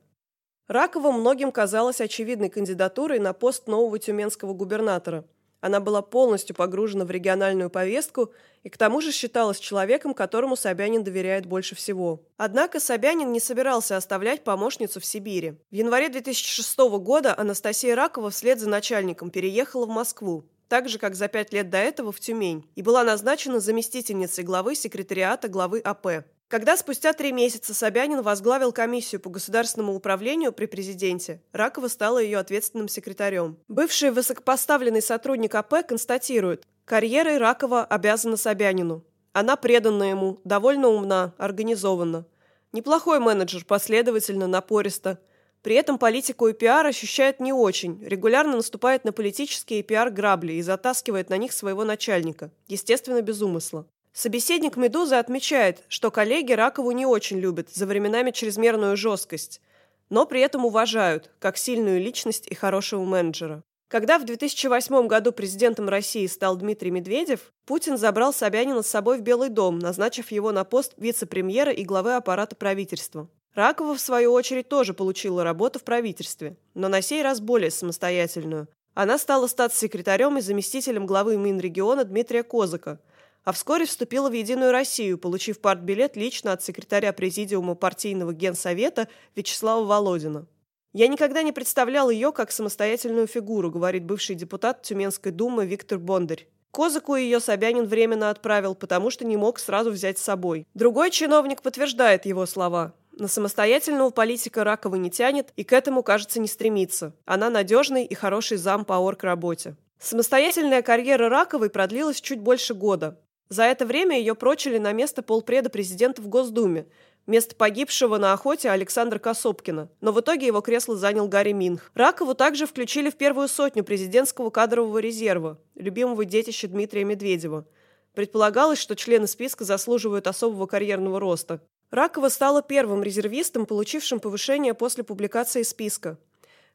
Ракова 0.67 1.11
многим 1.11 1.51
казалась 1.51 2.01
очевидной 2.01 2.49
кандидатурой 2.49 3.17
на 3.17 3.33
пост 3.33 3.65
нового 3.65 3.97
тюменского 3.97 4.53
губернатора. 4.53 5.25
Она 5.61 5.79
была 5.79 6.01
полностью 6.01 6.55
погружена 6.55 7.05
в 7.05 7.11
региональную 7.11 7.69
повестку 7.69 8.31
и 8.63 8.69
к 8.69 8.77
тому 8.77 9.01
же 9.01 9.11
считалась 9.11 9.59
человеком, 9.59 10.13
которому 10.13 10.55
Собянин 10.55 11.03
доверяет 11.03 11.45
больше 11.45 11.75
всего. 11.75 12.21
Однако 12.37 12.79
Собянин 12.79 13.31
не 13.31 13.39
собирался 13.39 13.97
оставлять 13.97 14.43
помощницу 14.43 14.99
в 14.99 15.05
Сибири. 15.05 15.55
В 15.71 15.75
январе 15.75 16.09
2006 16.09 16.77
года 16.99 17.35
Анастасия 17.37 17.95
Ракова 17.95 18.29
вслед 18.29 18.59
за 18.59 18.69
начальником 18.69 19.29
переехала 19.29 19.85
в 19.85 19.89
Москву 19.89 20.45
так 20.69 20.87
же, 20.87 20.99
как 20.99 21.15
за 21.15 21.27
пять 21.27 21.51
лет 21.51 21.69
до 21.69 21.79
этого 21.79 22.11
в 22.11 22.19
Тюмень, 22.19 22.63
и 22.75 22.81
была 22.81 23.03
назначена 23.03 23.59
заместительницей 23.59 24.43
главы 24.43 24.75
секретариата 24.75 25.49
главы 25.49 25.79
АП. 25.79 26.23
Когда 26.49 26.75
спустя 26.77 27.13
три 27.13 27.31
месяца 27.31 27.75
Собянин 27.75 28.23
возглавил 28.23 28.71
комиссию 28.71 29.21
по 29.21 29.29
государственному 29.29 29.93
управлению 29.93 30.51
при 30.51 30.65
президенте, 30.65 31.43
Ракова 31.53 31.87
стала 31.89 32.17
ее 32.17 32.39
ответственным 32.39 32.87
секретарем. 32.87 33.59
Бывший 33.67 34.09
высокопоставленный 34.09 35.03
сотрудник 35.03 35.53
АП 35.53 35.85
констатирует, 35.87 36.65
карьерой 36.85 37.37
Ракова 37.37 37.85
обязана 37.85 38.35
Собянину. 38.35 39.05
Она 39.31 39.57
предана 39.57 40.09
ему, 40.09 40.39
довольно 40.43 40.87
умна, 40.87 41.35
организована. 41.37 42.25
Неплохой 42.71 43.19
менеджер, 43.19 43.63
последовательно, 43.63 44.47
напористо. 44.47 45.19
При 45.61 45.75
этом 45.75 45.99
политику 45.99 46.47
и 46.47 46.53
пиар 46.53 46.83
ощущает 46.87 47.39
не 47.39 47.53
очень, 47.53 48.03
регулярно 48.03 48.55
наступает 48.55 49.05
на 49.05 49.11
политические 49.11 49.81
и 49.81 49.83
пиар-грабли 49.83 50.53
и 50.53 50.63
затаскивает 50.63 51.29
на 51.29 51.37
них 51.37 51.51
своего 51.51 51.83
начальника, 51.83 52.49
естественно, 52.65 53.21
без 53.21 53.39
умысла. 53.43 53.85
Собеседник 54.21 54.75
«Медузы» 54.75 55.15
отмечает, 55.15 55.81
что 55.87 56.11
коллеги 56.11 56.51
Ракову 56.51 56.91
не 56.91 57.05
очень 57.05 57.39
любят 57.39 57.69
за 57.69 57.85
временами 57.85 58.31
чрезмерную 58.31 58.97
жесткость, 58.97 59.61
но 60.09 60.25
при 60.25 60.41
этом 60.41 60.65
уважают, 60.65 61.31
как 61.39 61.55
сильную 61.55 62.01
личность 62.01 62.45
и 62.45 62.53
хорошего 62.53 63.05
менеджера. 63.05 63.63
Когда 63.87 64.19
в 64.19 64.25
2008 64.25 65.07
году 65.07 65.31
президентом 65.31 65.87
России 65.87 66.27
стал 66.27 66.57
Дмитрий 66.57 66.91
Медведев, 66.91 67.53
Путин 67.65 67.97
забрал 67.97 68.33
Собянина 68.33 68.81
с 68.81 68.89
собой 68.89 69.19
в 69.19 69.21
Белый 69.21 69.47
дом, 69.47 69.79
назначив 69.79 70.31
его 70.31 70.51
на 70.51 70.65
пост 70.65 70.95
вице-премьера 70.97 71.71
и 71.71 71.85
главы 71.85 72.15
аппарата 72.15 72.57
правительства. 72.57 73.29
Ракова, 73.55 73.95
в 73.95 74.01
свою 74.01 74.33
очередь, 74.33 74.67
тоже 74.67 74.93
получила 74.93 75.45
работу 75.45 75.79
в 75.79 75.85
правительстве, 75.85 76.57
но 76.73 76.89
на 76.89 77.01
сей 77.01 77.23
раз 77.23 77.39
более 77.39 77.71
самостоятельную. 77.71 78.67
Она 78.95 79.17
стала 79.17 79.47
статс-секретарем 79.47 80.37
и 80.39 80.41
заместителем 80.41 81.05
главы 81.05 81.37
Минрегиона 81.37 82.03
Дмитрия 82.03 82.43
Козака, 82.43 82.99
а 83.43 83.51
вскоре 83.51 83.85
вступила 83.85 84.29
в 84.29 84.33
«Единую 84.33 84.71
Россию», 84.71 85.17
получив 85.17 85.59
партбилет 85.59 86.15
лично 86.15 86.53
от 86.53 86.63
секретаря 86.63 87.13
Президиума 87.13 87.75
партийного 87.75 88.33
генсовета 88.33 89.07
Вячеслава 89.35 89.85
Володина. 89.85 90.47
«Я 90.93 91.07
никогда 91.07 91.43
не 91.43 91.51
представлял 91.51 92.09
ее 92.09 92.31
как 92.31 92.51
самостоятельную 92.51 93.27
фигуру», 93.27 93.69
говорит 93.69 94.05
бывший 94.05 94.35
депутат 94.35 94.81
Тюменской 94.81 95.31
думы 95.31 95.65
Виктор 95.65 95.99
Бондарь. 95.99 96.47
Козаку 96.71 97.15
ее 97.15 97.39
Собянин 97.39 97.85
временно 97.85 98.29
отправил, 98.29 98.75
потому 98.75 99.09
что 99.09 99.25
не 99.25 99.37
мог 99.37 99.59
сразу 99.59 99.91
взять 99.91 100.19
с 100.19 100.23
собой. 100.23 100.67
Другой 100.73 101.09
чиновник 101.11 101.61
подтверждает 101.61 102.25
его 102.25 102.45
слова. 102.45 102.93
На 103.11 103.27
самостоятельного 103.27 104.11
политика 104.11 104.63
Ракова 104.63 104.95
не 104.95 105.09
тянет 105.09 105.51
и 105.55 105.63
к 105.63 105.73
этому, 105.73 106.03
кажется, 106.03 106.39
не 106.39 106.47
стремится. 106.47 107.13
Она 107.25 107.49
надежный 107.49 108.05
и 108.05 108.13
хороший 108.13 108.57
зам 108.57 108.85
по 108.85 108.93
орг-работе. 108.93 109.75
Самостоятельная 109.99 110.81
карьера 110.81 111.27
Раковой 111.27 111.69
продлилась 111.69 112.21
чуть 112.21 112.39
больше 112.39 112.73
года. 112.73 113.19
За 113.49 113.63
это 113.63 113.85
время 113.85 114.17
ее 114.17 114.35
прочили 114.35 114.77
на 114.77 114.91
место 114.93 115.21
полпреда 115.21 115.69
президента 115.69 116.21
в 116.21 116.27
Госдуме, 116.27 116.85
Место 117.29 117.55
погибшего 117.55 118.17
на 118.17 118.33
охоте 118.33 118.71
Александра 118.71 119.19
Косопкина, 119.19 119.87
но 120.01 120.11
в 120.11 120.19
итоге 120.19 120.47
его 120.47 120.61
кресло 120.61 120.97
занял 120.97 121.27
Гарри 121.27 121.51
Минх. 121.51 121.91
Ракову 121.93 122.33
также 122.33 122.65
включили 122.65 123.11
в 123.11 123.17
первую 123.17 123.47
сотню 123.47 123.83
президентского 123.83 124.49
кадрового 124.49 124.97
резерва, 124.97 125.59
любимого 125.75 126.25
детища 126.25 126.67
Дмитрия 126.67 127.03
Медведева. 127.03 127.67
Предполагалось, 128.15 128.79
что 128.79 128.95
члены 128.95 129.27
списка 129.27 129.63
заслуживают 129.63 130.25
особого 130.25 130.65
карьерного 130.65 131.19
роста. 131.19 131.61
Ракова 131.91 132.29
стала 132.29 132.63
первым 132.63 133.03
резервистом, 133.03 133.67
получившим 133.67 134.19
повышение 134.19 134.73
после 134.73 135.03
публикации 135.03 135.61
списка. 135.61 136.17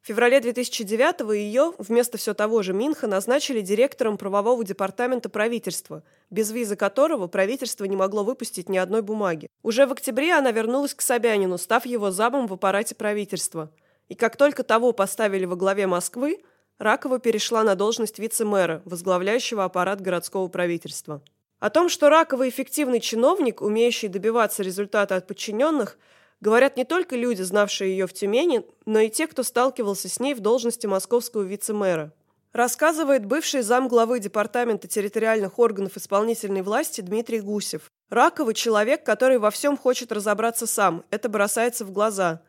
В 0.05 0.07
феврале 0.07 0.39
2009-го 0.39 1.33
ее, 1.33 1.73
вместо 1.79 2.19
все 2.19 2.35
того 2.35 2.61
же 2.61 2.75
Минха, 2.75 3.07
назначили 3.07 3.63
директором 3.63 4.19
правового 4.19 4.63
департамента 4.63 5.31
правительства, 5.31 6.03
без 6.29 6.51
визы 6.51 6.77
которого 6.77 7.27
правительство 7.27 7.87
не 7.87 7.97
могло 7.97 8.23
выпустить 8.23 8.69
ни 8.69 8.77
одной 8.77 9.01
бумаги. 9.01 9.49
Уже 9.63 9.87
в 9.87 9.93
октябре 9.93 10.35
она 10.35 10.51
вернулась 10.51 10.93
к 10.93 11.01
Собянину, 11.01 11.57
став 11.57 11.87
его 11.87 12.11
замом 12.11 12.49
в 12.49 12.53
аппарате 12.53 12.95
правительства. 12.95 13.71
И 14.11 14.15
как 14.15 14.37
только 14.37 14.63
того 14.63 14.93
поставили 14.93 15.47
во 15.47 15.57
главе 15.57 15.87
Москвы, 15.87 16.43
Ракова 16.79 17.19
перешла 17.19 17.65
на 17.65 17.75
должность 17.75 18.19
вице-мэра, 18.19 18.83
возглавляющего 18.85 19.65
аппарат 19.65 20.03
городского 20.03 20.49
правительства. 20.49 21.23
О 21.61 21.71
том, 21.71 21.89
что 21.89 22.11
Ракова 22.11 22.47
эффективный 22.47 23.01
чиновник, 23.01 23.63
умеющий 23.63 24.09
добиваться 24.09 24.63
результата 24.63 25.17
от 25.17 25.27
подчиненных– 25.27 25.97
Говорят 26.41 26.77
не 26.77 26.85
только 26.85 27.17
люди, 27.17 27.43
знавшие 27.43 27.91
ее 27.91 28.07
в 28.07 28.13
Тюмени, 28.13 28.65
но 28.87 29.01
и 29.01 29.09
те, 29.09 29.27
кто 29.27 29.43
сталкивался 29.43 30.09
с 30.09 30.21
ней 30.21 30.35
в 30.35 30.41
должности 30.41 30.87
московского 30.87 31.43
вице-мэра. 31.43 32.13
Рассказывает 32.53 33.27
бывший 33.27 33.63
зам 33.63 33.89
главы 33.89 34.21
Департамента 34.21 34.87
территориальных 34.87 35.59
органов 35.59 35.97
исполнительной 35.97 36.63
власти 36.63 37.01
Дмитрий 37.01 37.41
Гусев. 37.41 37.91
Раковый 38.11 38.55
человек, 38.55 39.05
который 39.05 39.39
во 39.39 39.51
всем 39.51 39.77
хочет 39.77 40.13
разобраться 40.13 40.69
сам. 40.69 41.05
Это 41.11 41.29
бросается 41.29 41.85
в 41.85 41.91
глаза. 41.91 42.43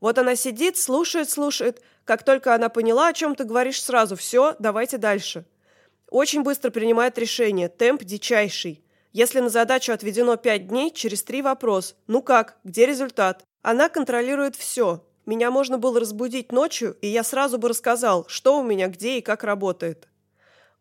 Вот 0.00 0.18
она 0.18 0.36
сидит, 0.36 0.76
слушает, 0.76 1.30
слушает. 1.30 1.82
Как 2.04 2.22
только 2.22 2.54
она 2.54 2.68
поняла, 2.68 3.08
о 3.08 3.12
чем 3.14 3.34
ты 3.34 3.44
говоришь, 3.44 3.82
сразу 3.82 4.14
«все, 4.14 4.54
давайте 4.58 4.98
дальше». 4.98 5.46
Очень 6.10 6.42
быстро 6.42 6.70
принимает 6.70 7.18
решение, 7.18 7.68
темп 7.68 8.04
дичайший. 8.04 8.82
Если 9.18 9.40
на 9.40 9.48
задачу 9.48 9.92
отведено 9.92 10.36
5 10.36 10.68
дней, 10.68 10.90
через 10.90 11.22
3 11.22 11.40
вопрос. 11.40 11.96
Ну 12.06 12.20
как? 12.20 12.58
Где 12.64 12.84
результат? 12.84 13.42
Она 13.62 13.88
контролирует 13.88 14.56
все. 14.56 15.06
Меня 15.24 15.50
можно 15.50 15.78
было 15.78 15.98
разбудить 16.00 16.52
ночью, 16.52 16.98
и 17.00 17.06
я 17.06 17.24
сразу 17.24 17.56
бы 17.56 17.70
рассказал, 17.70 18.26
что 18.28 18.60
у 18.60 18.62
меня, 18.62 18.88
где 18.88 19.16
и 19.16 19.22
как 19.22 19.42
работает. 19.42 20.06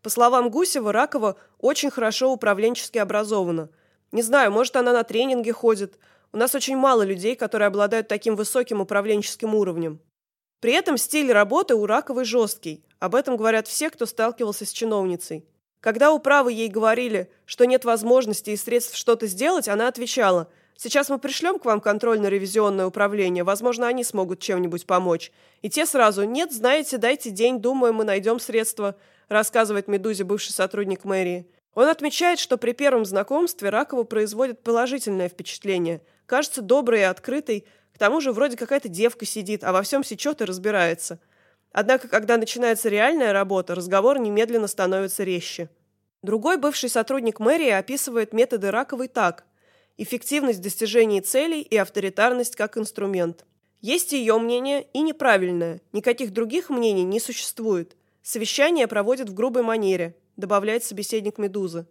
По 0.02 0.10
словам 0.10 0.50
Гусева, 0.50 0.92
Ракова 0.92 1.38
очень 1.60 1.90
хорошо 1.90 2.30
управленчески 2.34 2.98
образована. 2.98 3.70
Не 4.12 4.22
знаю, 4.22 4.52
может, 4.52 4.76
она 4.76 4.92
на 4.92 5.06
тренинги 5.06 5.52
ходит. 5.52 5.98
У 6.34 6.38
нас 6.38 6.54
очень 6.56 6.76
мало 6.76 7.04
людей, 7.04 7.38
которые 7.38 7.68
обладают 7.68 8.10
таким 8.10 8.36
высоким 8.36 8.82
управленческим 8.82 9.56
уровнем. 9.56 10.02
При 10.60 10.74
этом 10.74 10.98
стиль 10.98 11.32
работы 11.32 11.74
у 11.76 11.86
Раковой 11.86 12.26
жесткий. 12.26 12.84
Об 13.00 13.16
этом 13.16 13.38
говорят 13.38 13.70
все, 13.70 13.90
кто 13.90 14.06
сталкивался 14.06 14.66
с 14.66 14.74
чиновницей. 14.74 15.46
Когда 15.86 16.12
управы 16.12 16.52
ей 16.52 16.68
говорили, 16.68 17.30
что 17.46 17.66
нет 17.66 17.86
возможности 17.86 18.50
и 18.50 18.58
средств 18.58 18.98
что-то 18.98 19.28
сделать, 19.28 19.68
она 19.68 19.88
отвечала 19.88 20.50
«Сейчас 20.76 21.10
мы 21.10 21.20
пришлем 21.20 21.60
к 21.60 21.66
вам 21.66 21.80
контрольно-ревизионное 21.80 22.88
управление, 22.88 23.44
возможно, 23.44 23.86
они 23.86 24.04
смогут 24.04 24.40
чем-нибудь 24.40 24.88
помочь». 24.88 25.32
И 25.62 25.70
те 25.70 25.86
сразу 25.86 26.24
«Нет, 26.24 26.52
знаете, 26.52 26.98
дайте 26.98 27.30
день, 27.30 27.62
думаю, 27.62 27.94
мы 27.94 28.04
найдем 28.04 28.40
средства», 28.40 28.96
рассказывает 29.30 29.88
Медузе 29.88 30.24
бывший 30.24 30.54
сотрудник 30.54 31.04
мэрии. 31.04 31.48
Он 31.76 31.88
отмечает, 31.88 32.40
что 32.40 32.58
при 32.58 32.72
первом 32.72 33.06
знакомстве 33.06 33.70
Ракова 33.70 34.06
производит 34.06 34.64
положительное 34.64 35.30
впечатление. 35.30 36.02
Кажется 36.26 36.64
доброй 36.64 37.02
и 37.02 37.04
открытой, 37.04 37.64
к 37.94 38.00
тому 38.00 38.22
же 38.22 38.32
вроде 38.32 38.58
какая-то 38.58 38.90
девка 38.90 39.28
сидит, 39.28 39.64
а 39.64 39.72
во 39.72 39.84
всем 39.84 40.04
сечет 40.04 40.42
и 40.42 40.46
разбирается– 40.46 41.20
Однако, 41.78 42.08
когда 42.08 42.38
начинается 42.38 42.88
реальная 42.88 43.34
работа, 43.34 43.76
разговор 43.76 44.18
немедленно 44.18 44.68
становится 44.68 45.26
резче. 45.26 45.70
Другой 46.22 46.56
бывший 46.56 46.88
сотрудник 46.88 47.42
мэрии 47.42 47.70
описывает 47.70 48.32
методы 48.32 48.72
Раковой 48.72 49.10
так– 49.10 49.44
эффективность 49.98 50.62
достижения 50.62 51.20
целей 51.20 51.62
и 51.62 51.76
авторитарность 51.76 52.56
как 52.56 52.78
инструмент. 52.78 53.46
Есть 53.82 54.14
ее 54.14 54.38
мнение 54.38 54.88
и 54.94 55.02
неправильное, 55.02 55.82
никаких 55.92 56.32
других 56.32 56.70
мнений 56.70 57.04
не 57.04 57.20
существует. 57.20 57.98
Совещание 58.24 58.88
проводят 58.88 59.28
в 59.28 59.34
грубой 59.34 59.64
манере, 59.64 60.16
добавляет 60.38 60.86
собеседник 60.86 61.38
«Медузы». 61.38 61.88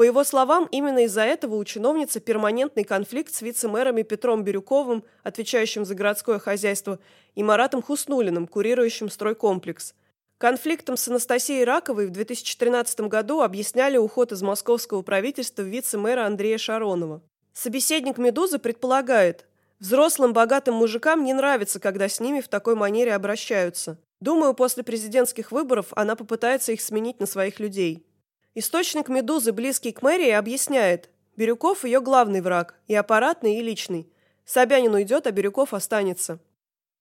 По 0.00 0.04
его 0.04 0.24
словам, 0.24 0.66
именно 0.70 1.04
из-за 1.04 1.24
этого 1.24 1.56
у 1.56 1.64
чиновницы 1.64 2.20
перманентный 2.20 2.84
конфликт 2.84 3.34
с 3.34 3.42
вице-мэрами 3.42 4.00
Петром 4.00 4.42
Бирюковым, 4.42 5.04
отвечающим 5.24 5.84
за 5.84 5.94
городское 5.94 6.38
хозяйство, 6.38 6.98
и 7.34 7.42
Маратом 7.42 7.82
Хуснулиным, 7.82 8.46
курирующим 8.46 9.10
стройкомплекс. 9.10 9.92
Конфликтом 10.38 10.96
с 10.96 11.06
Анастасией 11.08 11.64
Раковой 11.64 12.06
в 12.06 12.12
2013 12.12 13.00
году 13.02 13.42
объясняли 13.42 13.98
уход 13.98 14.32
из 14.32 14.40
московского 14.40 15.02
правительства 15.02 15.60
вице-мэра 15.60 16.24
Андрея 16.24 16.56
Шаронова. 16.56 17.20
Собеседник 17.52 18.16
«Медузы» 18.16 18.58
предполагает, 18.58 19.44
взрослым 19.80 20.32
богатым 20.32 20.76
мужикам 20.76 21.24
не 21.24 21.34
нравится, 21.34 21.78
когда 21.78 22.08
с 22.08 22.20
ними 22.20 22.40
в 22.40 22.48
такой 22.48 22.74
манере 22.74 23.12
обращаются. 23.12 23.98
Думаю, 24.22 24.54
после 24.54 24.82
президентских 24.82 25.52
выборов 25.52 25.88
она 25.90 26.16
попытается 26.16 26.72
их 26.72 26.80
сменить 26.80 27.20
на 27.20 27.26
своих 27.26 27.60
людей. 27.60 28.06
Источник 28.54 29.08
«Медузы», 29.08 29.52
близкий 29.52 29.92
к 29.92 30.02
мэрии, 30.02 30.30
объясняет, 30.30 31.10
Бирюков– 31.36 31.84
ее 31.84 32.00
главный 32.00 32.40
враг, 32.40 32.74
и 32.88 32.94
аппаратный, 32.94 33.58
и 33.58 33.62
личный. 33.62 34.12
Собянин 34.44 34.92
уйдет, 34.92 35.26
а 35.28 35.30
Бирюков 35.30 35.72
останется. 35.72 36.40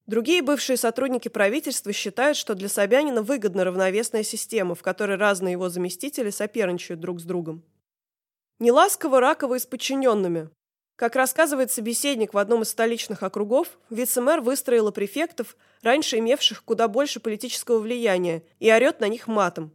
Другие 0.06 0.44
бывшие 0.44 0.78
сотрудники 0.78 1.28
правительства 1.28 1.92
считают, 1.92 2.38
что 2.38 2.54
для 2.54 2.70
Собянина 2.70 3.24
выгодна 3.24 3.64
равновесная 3.64 4.24
система, 4.24 4.76
в 4.76 4.84
которой 4.84 5.18
разные 5.18 5.54
его 5.54 5.70
заместители 5.70 6.30
соперничают 6.30 7.00
друг 7.00 7.20
с 7.20 7.24
другом. 7.24 7.64
Неласково 8.60 9.20
Ракова 9.20 9.56
и 9.56 9.60
с 9.60 9.66
подчиненными. 9.66 10.50
Как 10.96 11.16
рассказывает 11.16 11.72
собеседник 11.72 12.34
в 12.34 12.38
одном 12.38 12.62
из 12.62 12.70
столичных 12.70 13.24
округов, 13.24 13.80
вице-мэр 13.90 14.42
выстроила 14.42 14.92
префектов, 14.92 15.58
раньше 15.82 16.20
имевших 16.20 16.64
куда 16.64 16.88
больше 16.88 17.20
политического 17.20 17.80
влияния, 17.80 18.44
и 18.60 18.72
орет 18.72 19.00
на 19.00 19.08
них 19.08 19.28
матом. 19.28 19.74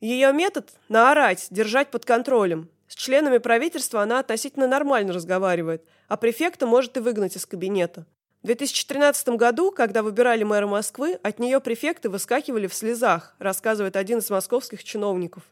Ее 0.00 0.32
метод– 0.32 0.70
наорать, 0.88 1.48
держать 1.50 1.90
под 1.90 2.06
контролем. 2.06 2.70
С 2.88 2.94
членами 2.94 3.36
правительства 3.36 4.00
она 4.00 4.18
относительно 4.18 4.66
нормально 4.66 5.12
разговаривает, 5.12 5.84
а 6.08 6.16
префекта 6.16 6.66
может 6.66 6.96
и 6.96 7.00
выгнать 7.00 7.36
из 7.36 7.44
кабинета. 7.44 8.06
В 8.42 8.46
2013 8.46 9.28
году, 9.36 9.70
когда 9.70 10.02
выбирали 10.02 10.42
мэра 10.42 10.66
Москвы, 10.66 11.18
от 11.22 11.38
нее 11.38 11.60
префекты 11.60 12.08
выскакивали 12.08 12.66
в 12.66 12.72
слезах, 12.72 13.36
рассказывает 13.38 13.94
один 13.94 14.20
из 14.20 14.30
московских 14.30 14.82
чиновников. 14.84 15.42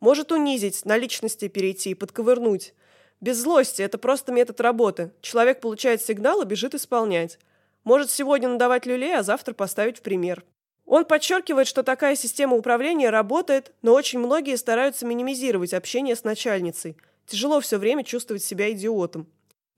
Может 0.00 0.32
унизить, 0.32 0.84
на 0.84 0.98
личности 0.98 1.48
перейти, 1.48 1.94
подковырнуть. 1.94 2.74
Без 3.22 3.38
злости, 3.38 3.80
это 3.80 3.96
просто 3.96 4.32
метод 4.32 4.60
работы. 4.60 5.12
Человек 5.22 5.62
получает 5.62 6.02
сигнал 6.02 6.42
и 6.42 6.46
бежит 6.46 6.74
исполнять. 6.74 7.38
Может 7.84 8.10
сегодня 8.10 8.50
надавать 8.50 8.84
люлей, 8.84 9.16
а 9.16 9.22
завтра 9.22 9.54
поставить 9.54 9.96
в 9.96 10.02
пример. 10.02 10.44
Он 10.88 11.04
подчеркивает, 11.04 11.68
что 11.68 11.82
такая 11.82 12.16
система 12.16 12.56
управления 12.56 13.10
работает, 13.10 13.72
но 13.82 13.92
очень 13.92 14.20
многие 14.20 14.56
стараются 14.56 15.04
минимизировать 15.04 15.74
общение 15.74 16.16
с 16.16 16.24
начальницей. 16.24 16.96
Тяжело 17.26 17.60
все 17.60 17.76
время 17.76 18.04
чувствовать 18.04 18.42
себя 18.42 18.72
идиотом. 18.72 19.28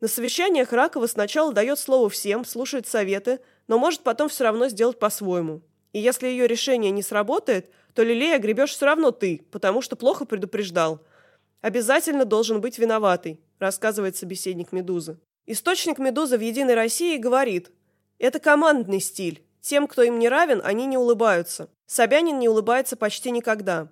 На 0.01 0.07
совещаниях 0.07 0.73
Ракова 0.73 1.09
сначала 1.09 1.53
дает 1.53 1.81
слово 1.81 2.09
всем, 2.11 2.45
слушает 2.45 2.87
советы, 2.87 3.41
но 3.67 3.77
может 3.77 4.03
потом 4.03 4.29
все 4.29 4.45
равно 4.45 4.69
сделать 4.69 5.01
по-своему. 5.01 5.63
И 5.93 5.99
если 5.99 6.29
ее 6.29 6.47
решение 6.47 6.93
не 6.93 7.03
сработает, 7.03 7.73
то 7.93 8.05
лилей 8.05 8.37
огребешь 8.37 8.71
все 8.71 8.87
равно 8.87 9.11
ты, 9.11 9.45
потому 9.51 9.83
что 9.83 9.97
плохо 9.97 10.25
предупреждал. 10.25 11.01
Обязательно 11.61 12.25
должен 12.25 12.61
быть 12.61 12.79
виноватый, 12.79 13.41
рассказывает 13.59 14.17
собеседник 14.17 14.71
«Медузы». 14.71 15.19
Источник 15.47 15.99
«Медузы» 15.99 16.39
в 16.39 16.41
«Единой 16.41 16.75
России» 16.75 17.17
говорит, 17.17 17.73
это 18.21 18.39
командный 18.39 19.01
стиль. 19.01 19.43
Тем, 19.61 19.87
кто 19.87 20.03
им 20.03 20.19
не 20.19 20.29
равен, 20.29 20.61
они 20.65 20.87
не 20.87 20.97
улыбаются. 20.97 21.69
Собянин 21.87 22.39
не 22.39 22.49
улыбается 22.49 22.97
почти 22.97 23.31
никогда. 23.31 23.89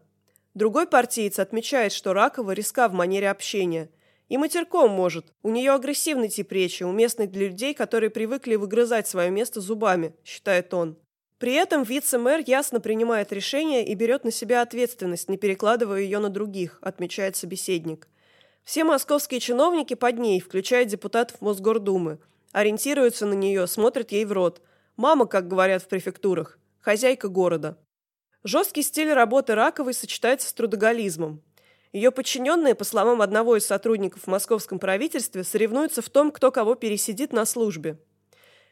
Другой 0.54 0.86
партиец 0.86 1.38
отмечает, 1.38 1.92
что 1.92 2.12
Ракова 2.12 2.52
риска 2.52 2.88
в 2.88 2.92
манере 2.92 3.30
общения. 3.30 3.90
И 4.28 4.36
матерком 4.36 4.90
может. 4.90 5.26
У 5.42 5.50
нее 5.50 5.72
агрессивный 5.72 6.28
тип 6.28 6.52
речи, 6.52 6.82
уместный 6.82 7.26
для 7.26 7.48
людей, 7.48 7.74
которые 7.74 8.10
привыкли 8.10 8.56
выгрызать 8.56 9.08
свое 9.08 9.30
место 9.30 9.60
зубами, 9.60 10.14
считает 10.24 10.74
он. 10.74 10.98
При 11.38 11.54
этом 11.54 11.84
вице-мэр 11.84 12.42
ясно 12.46 12.80
принимает 12.80 13.32
решение 13.32 13.86
и 13.86 13.94
берет 13.94 14.24
на 14.24 14.32
себя 14.32 14.60
ответственность, 14.60 15.28
не 15.28 15.38
перекладывая 15.38 16.00
ее 16.00 16.18
на 16.18 16.30
других, 16.30 16.78
отмечает 16.82 17.36
собеседник. 17.36 18.08
Все 18.64 18.84
московские 18.84 19.40
чиновники 19.40 19.94
под 19.94 20.18
ней, 20.18 20.40
включая 20.40 20.84
депутатов 20.84 21.40
Мосгордумы, 21.40 22.18
ориентируются 22.52 23.24
на 23.24 23.34
нее, 23.34 23.66
смотрят 23.66 24.12
ей 24.12 24.24
в 24.24 24.32
рот. 24.32 24.60
Мама, 24.98 25.26
как 25.26 25.46
говорят 25.46 25.84
в 25.84 25.86
префектурах, 25.86 26.58
хозяйка 26.80 27.28
города. 27.28 27.78
Жесткий 28.42 28.82
стиль 28.82 29.12
работы 29.12 29.54
Раковой 29.54 29.94
сочетается 29.94 30.48
с 30.48 30.52
трудоголизмом. 30.52 31.40
Ее 31.92 32.10
подчиненные, 32.10 32.74
по 32.74 32.82
словам 32.82 33.22
одного 33.22 33.54
из 33.54 33.64
сотрудников 33.64 34.22
в 34.24 34.26
московском 34.26 34.80
правительстве, 34.80 35.44
соревнуются 35.44 36.02
в 36.02 36.10
том, 36.10 36.32
кто 36.32 36.50
кого 36.50 36.74
пересидит 36.74 37.32
на 37.32 37.44
службе. 37.44 37.96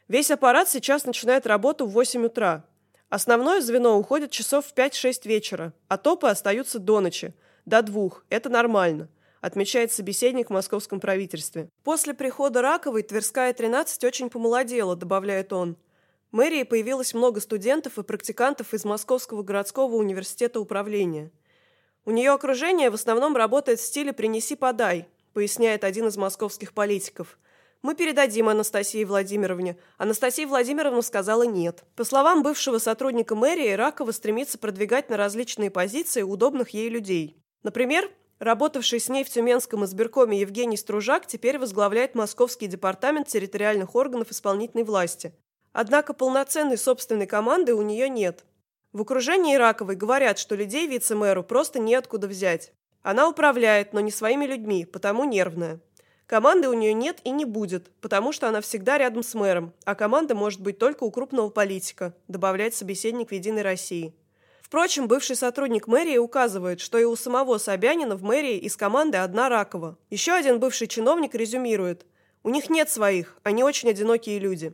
Весь 0.09 0.29
аппарат 0.29 0.67
сейчас 0.67 1.05
начинает 1.05 1.47
работу 1.47 1.85
в 1.85 1.91
8 1.91 2.25
утра. 2.25 2.65
Основное 3.07 3.61
звено 3.61 3.97
уходит 3.97 4.31
часов 4.31 4.65
в 4.65 4.73
5-6 4.73 5.25
вечера, 5.29 5.71
а 5.87 5.97
топы 5.97 6.27
остаются 6.27 6.77
до 6.77 6.99
ночи, 6.99 7.33
до 7.65 7.81
двух. 7.81 8.25
Это 8.29 8.49
нормально 8.49 9.07
отмечает 9.39 9.93
собеседник 9.93 10.49
в 10.49 10.53
московском 10.53 10.99
правительстве. 10.99 11.69
После 11.83 12.13
прихода 12.13 12.61
Раковой 12.61 13.03
Тверская 13.03 13.53
13 13.53 14.03
очень 14.03 14.29
помолодела, 14.29 14.97
добавляет 14.97 15.53
он. 15.53 15.77
Мэрии 16.31 16.63
появилось 16.63 17.13
много 17.13 17.39
студентов 17.39 17.97
и 17.97 18.03
практикантов 18.03 18.73
из 18.73 18.85
Московского 18.85 19.43
городского 19.43 19.95
университета 19.95 20.59
управления. 20.59 21.31
У 22.05 22.11
нее 22.11 22.31
окружение 22.31 22.89
в 22.89 22.95
основном 22.95 23.35
работает 23.35 23.79
в 23.79 23.85
стиле 23.85 24.13
«принеси-подай», 24.13 25.07
поясняет 25.33 25.83
один 25.83 26.07
из 26.07 26.17
московских 26.17 26.73
политиков– 26.73 27.37
мы 27.83 27.93
передадим 27.95 28.49
Анастасии 28.49 29.03
Владимировне. 29.03 29.77
Анастасия 29.97 30.47
Владимировна 30.47 31.01
сказала 31.01 31.43
нет. 31.43 31.83
По 31.95 32.03
словам 32.03 32.41
бывшего 32.41 32.79
сотрудника 32.79 33.35
мэрии, 33.35 33.71
Ракова 33.71 34.11
стремится 34.11 34.57
продвигать 34.57 35.09
на 35.09 35.17
различные 35.17 35.69
позиции 35.69 36.23
удобных 36.23 36.71
ей 36.71 36.89
людей. 36.89 37.37
Например, 37.61 38.09
работавший 38.39 38.99
с 38.99 39.09
ней 39.09 39.23
в 39.23 39.29
Тюменском 39.29 39.85
избиркоме 39.85 40.39
Евгений 40.39 40.75
Стружак 40.75 41.27
теперь 41.27 41.59
возглавляет 41.59 42.15
Московский 42.15 42.67
департамент 42.67 43.27
территориальных 43.27 43.93
органов 43.95 44.31
исполнительной 44.31 44.83
власти. 44.83 45.33
Однако 45.73 46.13
полноценной 46.13 46.77
собственной 46.77 47.27
команды 47.27 47.73
у 47.73 47.81
нее 47.81 48.09
нет. 48.09 48.45
В 48.93 49.01
окружении 49.01 49.55
Раковой 49.55 49.95
говорят, 49.95 50.39
что 50.39 50.55
людей 50.55 50.87
вице-мэру 50.87 51.43
просто 51.43 51.79
неоткуда 51.79 52.27
взять. 52.27 52.71
Она 53.03 53.29
управляет, 53.29 53.93
но 53.93 53.99
не 53.99 54.11
своими 54.11 54.45
людьми, 54.45 54.85
потому 54.85 55.23
нервная. 55.23 55.79
Команды 56.25 56.67
у 56.67 56.73
нее 56.73 56.93
нет 56.93 57.19
и 57.23 57.29
не 57.29 57.45
будет, 57.45 57.89
потому 58.01 58.33
что 58.33 58.49
она 58.49 58.59
всегда 58.59 58.97
рядом 58.97 59.23
с 59.23 59.33
мэром, 59.33 59.73
а 59.85 59.95
команда 59.95 60.35
может 60.35 60.59
быть 60.59 60.77
только 60.77 61.05
у 61.05 61.11
крупного 61.11 61.49
политика, 61.49 62.13
добавляет 62.27 62.75
собеседник 62.75 63.29
в 63.29 63.33
«Единой 63.33 63.61
России». 63.61 64.13
Впрочем, 64.61 65.07
бывший 65.07 65.37
сотрудник 65.37 65.87
мэрии 65.87 66.17
указывает, 66.17 66.81
что 66.81 66.97
и 66.97 67.05
у 67.05 67.15
самого 67.15 67.57
Собянина 67.57 68.17
в 68.17 68.23
мэрии 68.23 68.57
из 68.57 68.75
команды 68.75 69.17
одна 69.17 69.47
Ракова. 69.47 69.97
Еще 70.09 70.33
один 70.33 70.59
бывший 70.59 70.87
чиновник 70.87 71.33
резюмирует. 71.33 72.05
У 72.43 72.49
них 72.49 72.69
нет 72.69 72.89
своих, 72.89 73.37
они 73.43 73.63
очень 73.63 73.89
одинокие 73.89 74.39
люди. 74.39 74.73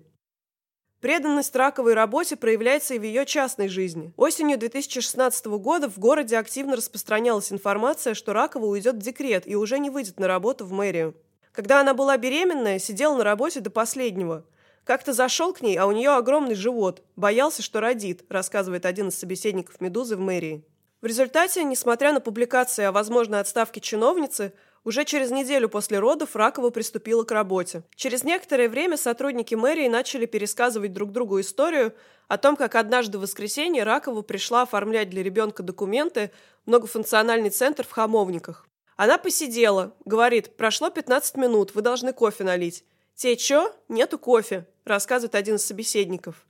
Преданность 1.04 1.54
раковой 1.54 1.96
работе 1.96 2.38
проявляется 2.38 2.94
и 2.94 2.98
в 2.98 3.04
ее 3.04 3.26
частной 3.26 3.68
жизни. 3.68 4.14
Осенью 4.16 4.58
2016 4.58 5.48
года 5.48 5.90
в 5.90 6.00
городе 6.00 6.38
активно 6.38 6.78
распространялась 6.78 7.52
информация, 7.52 8.14
что 8.14 8.32
Ракова 8.32 8.68
уйдет 8.68 8.96
в 8.96 9.00
декрет 9.00 9.46
и 9.46 9.58
уже 9.58 9.80
не 9.80 9.90
выйдет 9.90 10.18
на 10.18 10.30
работу 10.30 10.64
в 10.64 10.72
мэрию. 10.72 11.14
Когда 11.52 11.82
она 11.82 11.94
была 11.94 12.16
беременная, 12.16 12.80
сидел 12.80 13.18
на 13.18 13.26
работе 13.26 13.60
до 13.60 13.70
последнего. 13.70 14.46
Как-то 14.86 15.12
зашел 15.12 15.52
к 15.52 15.60
ней, 15.60 15.76
а 15.76 15.88
у 15.88 15.92
нее 15.92 16.12
огромный 16.12 16.56
живот. 16.56 17.04
Боялся, 17.18 17.62
что 17.62 17.82
родит, 17.82 18.24
рассказывает 18.30 18.86
один 18.86 19.10
из 19.10 19.20
собеседников 19.20 19.82
«Медузы» 19.82 20.16
в 20.16 20.22
мэрии. 20.22 20.64
В 21.02 21.06
результате, 21.06 21.66
несмотря 21.66 22.14
на 22.14 22.22
публикации 22.22 22.86
о 22.86 22.94
возможной 22.94 23.42
отставке 23.42 23.82
чиновницы, 23.82 24.54
уже 24.84 25.06
через 25.06 25.32
неделю 25.32 25.70
после 25.70 26.00
родов 26.00 26.36
Ракова 26.36 26.70
приступила 26.70 27.24
к 27.24 27.32
работе. 27.32 27.84
Через 27.96 28.24
некоторое 28.24 28.68
время 28.68 28.98
сотрудники 28.98 29.56
мэрии 29.56 29.88
начали 29.88 30.26
пересказывать 30.26 30.94
друг 30.94 31.12
другу 31.12 31.40
историю 31.40 31.94
о 32.28 32.38
том, 32.38 32.56
как 32.56 32.76
однажды 32.76 33.18
в 33.18 33.22
воскресенье 33.22 33.84
Ракова 33.84 34.22
пришла 34.22 34.64
оформлять 34.64 35.10
для 35.10 35.24
ребенка 35.24 35.64
документы 35.64 36.32
в 36.66 36.68
многофункциональный 36.68 37.50
центр 37.50 37.86
в 37.86 37.92
Хамовниках. 37.92 38.68
Она 38.96 39.18
посидела, 39.18 39.96
говорит, 40.06 40.56
прошло 40.58 40.90
15 40.90 41.38
минут, 41.38 41.74
вы 41.74 41.82
должны 41.82 42.14
кофе 42.14 42.44
налить. 42.44 42.84
Те, 43.16 43.36
чё? 43.36 43.74
Нету 43.90 44.20
кофе, 44.20 44.68
рассказывает 44.86 45.36
один 45.36 45.56
из 45.56 45.66
собеседников. 45.66 46.46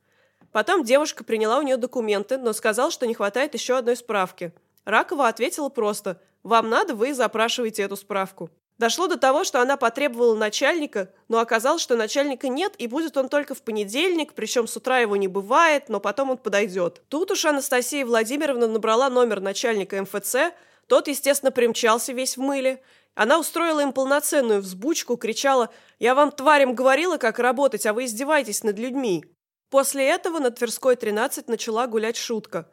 Потом 0.52 0.84
девушка 0.84 1.24
приняла 1.24 1.60
у 1.60 1.62
нее 1.62 1.78
документы, 1.78 2.38
но 2.38 2.54
сказал, 2.54 2.91
что 2.91 3.08
не 3.08 3.13
хватает 3.13 3.54
еще 3.54 3.78
одной 3.78 3.96
справки. 3.96 4.54
Ракова 4.86 5.28
ответила 5.28 5.69
просто 5.69 6.22
«Вам 6.43 6.69
надо, 6.69 6.95
вы 6.95 7.13
запрашиваете 7.13 7.84
эту 7.84 7.95
справку». 7.95 8.49
Дошло 8.79 9.08
до 9.08 9.17
того, 9.17 9.43
что 9.43 9.62
она 9.62 9.77
потребовала 9.77 10.36
начальника, 10.36 11.13
но 11.27 11.39
оказалось, 11.39 11.82
что 11.82 11.95
начальника 11.95 12.47
нет, 12.47 12.73
и 12.79 12.88
будет 12.88 13.15
он 13.17 13.29
только 13.29 13.53
в 13.53 13.62
понедельник, 13.62 14.34
причем 14.34 14.67
с 14.67 14.75
утра 14.75 14.99
его 14.99 15.15
не 15.15 15.27
бывает, 15.27 15.89
но 15.89 15.99
потом 15.99 16.32
он 16.32 16.38
подойдет. 16.38 17.03
Тут 17.08 17.32
уж 17.32 17.45
Анастасия 17.45 18.06
Владимировна 18.06 18.67
набрала 18.67 19.10
номер 19.10 19.41
начальника 19.41 20.01
МФЦ, 20.01 20.53
тот, 20.88 21.08
естественно, 21.08 21.51
примчался 21.51 22.13
весь 22.13 22.36
в 22.36 22.41
мыле. 22.41 22.82
Она 23.15 23.39
устроила 23.39 23.79
им 23.79 23.93
полноценную 23.93 24.60
взбучку, 24.62 25.17
кричала 25.17 25.69
«Я 25.99 26.15
вам, 26.15 26.32
тварям, 26.32 26.73
говорила, 26.73 27.17
как 27.17 27.39
работать, 27.39 27.86
а 27.86 27.93
вы 27.93 28.06
издеваетесь 28.06 28.63
над 28.63 28.79
людьми». 28.79 29.23
После 29.69 30.08
этого 30.08 30.39
на 30.39 30.51
Тверской 30.51 30.95
13 30.95 31.47
начала 31.47 31.88
гулять 31.88 32.17
шутка. 32.17 32.69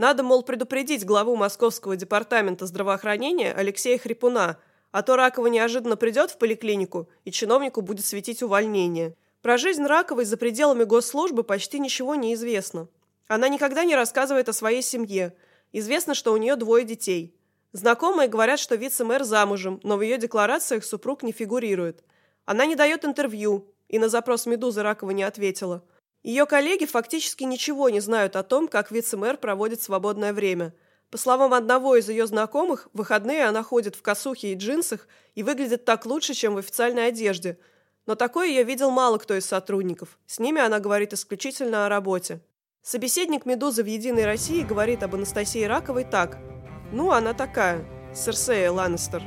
Надо, 0.00 0.22
мол, 0.22 0.42
предупредить 0.42 1.04
главу 1.04 1.36
Московского 1.36 1.94
департамента 1.94 2.64
здравоохранения 2.64 3.52
Алексея 3.52 3.98
Хрипуна, 3.98 4.56
а 4.92 5.02
то 5.02 5.14
Ракова 5.14 5.48
неожиданно 5.48 5.94
придет 5.94 6.30
в 6.30 6.38
поликлинику, 6.38 7.10
и 7.26 7.30
чиновнику 7.30 7.82
будет 7.82 8.06
светить 8.06 8.42
увольнение. 8.42 9.14
Про 9.42 9.58
жизнь 9.58 9.84
Раковой 9.84 10.24
за 10.24 10.38
пределами 10.38 10.84
госслужбы 10.84 11.44
почти 11.44 11.78
ничего 11.78 12.14
не 12.14 12.32
известно. 12.32 12.88
Она 13.28 13.50
никогда 13.50 13.84
не 13.84 13.94
рассказывает 13.94 14.48
о 14.48 14.54
своей 14.54 14.80
семье. 14.80 15.34
Известно, 15.70 16.14
что 16.14 16.32
у 16.32 16.38
нее 16.38 16.56
двое 16.56 16.86
детей– 16.86 17.36
Знакомые 17.72 18.28
говорят, 18.28 18.58
что 18.58 18.74
вице-мэр 18.74 19.22
замужем, 19.22 19.80
но 19.84 19.96
в 19.96 20.02
ее 20.02 20.18
декларациях 20.18 20.82
супруг 20.82 21.22
не 21.22 21.30
фигурирует. 21.30 22.02
Она 22.44 22.66
не 22.66 22.74
дает 22.74 23.04
интервью 23.04 23.68
и 23.88 24.00
на 24.00 24.08
запрос 24.08 24.46
«Медузы» 24.46 24.82
Ракова 24.82 25.10
не 25.10 25.22
ответила. 25.22 25.84
Ее 26.22 26.46
коллеги 26.46 26.84
фактически 26.84 27.44
ничего 27.44 27.88
не 27.88 28.00
знают 28.00 28.36
о 28.36 28.42
том, 28.42 28.68
как 28.68 28.90
вице-мэр 28.90 29.36
проводит 29.38 29.82
свободное 29.82 30.32
время. 30.32 30.74
По 31.10 31.18
словам 31.18 31.54
одного 31.54 31.96
из 31.96 32.08
ее 32.08 32.26
знакомых, 32.26 32.88
в 32.92 32.98
выходные 32.98 33.44
она 33.44 33.62
ходит 33.62 33.96
в 33.96 34.02
косухе 34.02 34.52
и 34.52 34.54
джинсах 34.54 35.08
и 35.34 35.42
выглядит 35.42 35.84
так 35.84 36.06
лучше, 36.06 36.34
чем 36.34 36.54
в 36.54 36.58
официальной 36.58 37.08
одежде. 37.08 37.58
Но 38.06 38.14
такое 38.14 38.48
ее 38.48 38.62
видел 38.62 38.90
мало 38.90 39.18
кто 39.18 39.34
из 39.34 39.46
сотрудников. 39.46 40.18
С 40.26 40.38
ними 40.38 40.60
она 40.60 40.78
говорит 40.78 41.12
исключительно 41.12 41.86
о 41.86 41.88
работе. 41.88 42.40
Собеседник 42.82 43.46
«Медузы» 43.46 43.82
в 43.82 43.86
«Единой 43.86 44.24
России» 44.24 44.62
говорит 44.62 45.02
об 45.02 45.14
Анастасии 45.14 45.64
Раковой 45.64 46.04
так– 46.04 46.38
ну, 46.92 47.12
она 47.12 47.34
такая, 47.34 47.84
Серсея 48.12 48.72
Ланнистер. 48.72 49.22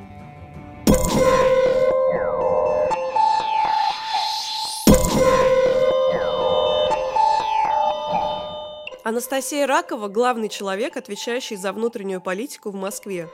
Анастасия 9.04 9.68
Ракова– 9.68 10.08
главный 10.10 10.50
человек, 10.50 10.96
отвечающий 10.96 11.58
за 11.58 11.74
внутреннюю 11.74 12.22
политику 12.22 12.72
в 12.72 12.76
Москве. 12.76 13.30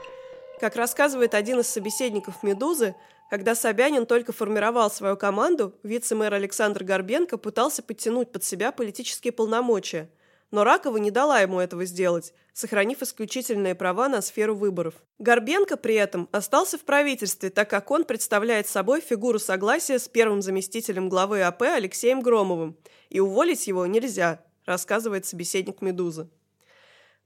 Как 0.58 0.76
рассказывает 0.76 1.34
один 1.34 1.60
из 1.60 1.68
собеседников 1.68 2.42
«Медузы», 2.42 2.94
когда 3.30 3.54
Собянин 3.54 4.06
только 4.06 4.32
формировал 4.32 4.90
свою 4.90 5.16
команду, 5.16 5.74
вице-мэр 5.84 6.34
Александр 6.34 6.82
Горбенко 6.82 7.38
пытался 7.38 7.82
подтянуть 7.82 8.32
под 8.32 8.42
себя 8.44 8.72
политические 8.72 9.32
полномочия– 9.32 10.10
но 10.50 10.64
Ракова 10.64 10.96
не 10.96 11.10
дала 11.10 11.40
ему 11.40 11.60
этого 11.60 11.84
сделать, 11.84 12.34
сохранив 12.52 13.02
исключительные 13.02 13.74
права 13.74 14.08
на 14.08 14.20
сферу 14.20 14.54
выборов. 14.54 14.94
Горбенко 15.18 15.76
при 15.76 15.94
этом 15.94 16.28
остался 16.32 16.76
в 16.76 16.82
правительстве, 16.82 17.50
так 17.50 17.70
как 17.70 17.90
он 17.90 18.04
представляет 18.04 18.66
собой 18.66 19.00
фигуру 19.00 19.38
согласия 19.38 19.98
с 19.98 20.08
первым 20.08 20.42
заместителем 20.42 21.08
главы 21.08 21.42
АП 21.42 21.62
Алексеем 21.62 22.20
Громовым, 22.20 22.76
и 23.08 23.20
уволить 23.20 23.66
его 23.66 23.86
нельзя. 23.86 24.42
Рассказывает 24.66 25.26
собеседник 25.26 25.82
«Медузы». 25.82 26.28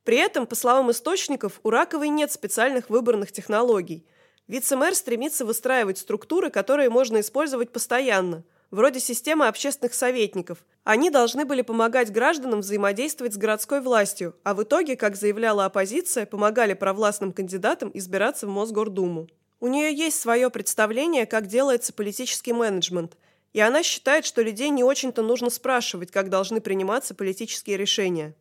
При 0.04 0.18
этом, 0.18 0.46
по 0.46 0.54
словам 0.54 0.90
источников, 0.90 1.60
у 1.62 1.70
Раковой 1.70 2.08
нет 2.08 2.30
специальных 2.30 2.90
выборных 2.90 3.32
технологий. 3.32 4.06
Вице-мэр 4.48 4.94
стремится 4.94 5.46
выстраивать 5.46 5.98
структуры, 5.98 6.50
которые 6.50 6.90
можно 6.90 7.20
использовать 7.20 7.72
постоянно, 7.72 8.44
вроде 8.70 9.00
системы 9.00 9.46
общественных 9.46 9.94
советников. 9.94 10.58
Они 10.84 11.08
должны 11.08 11.46
были 11.46 11.62
помогать 11.62 12.12
гражданам 12.12 12.60
взаимодействовать 12.60 13.32
с 13.32 13.38
городской 13.38 13.80
властью, 13.80 14.36
а 14.42 14.52
в 14.52 14.62
итоге, 14.62 14.96
как 14.96 15.16
заявляла 15.16 15.64
оппозиция, 15.64 16.26
помогали 16.26 16.74
провластным 16.74 17.32
кандидатам 17.32 17.90
избираться 17.94 18.46
в 18.46 18.50
Мосгордуму. 18.50 19.28
У 19.60 19.68
нее 19.68 19.94
есть 19.94 20.20
свое 20.20 20.50
представление, 20.50 21.24
как 21.24 21.46
делается 21.46 21.94
политический 21.94 22.52
менеджмент, 22.52 23.16
и 23.54 23.60
она 23.60 23.82
считает, 23.82 24.26
что 24.26 24.42
людей 24.42 24.68
не 24.68 24.84
очень-то 24.84 25.22
нужно 25.22 25.48
спрашивать, 25.48 26.10
как 26.10 26.28
должны 26.28 26.60
приниматься 26.60 27.14
политические 27.14 27.78
решения. 27.78 28.34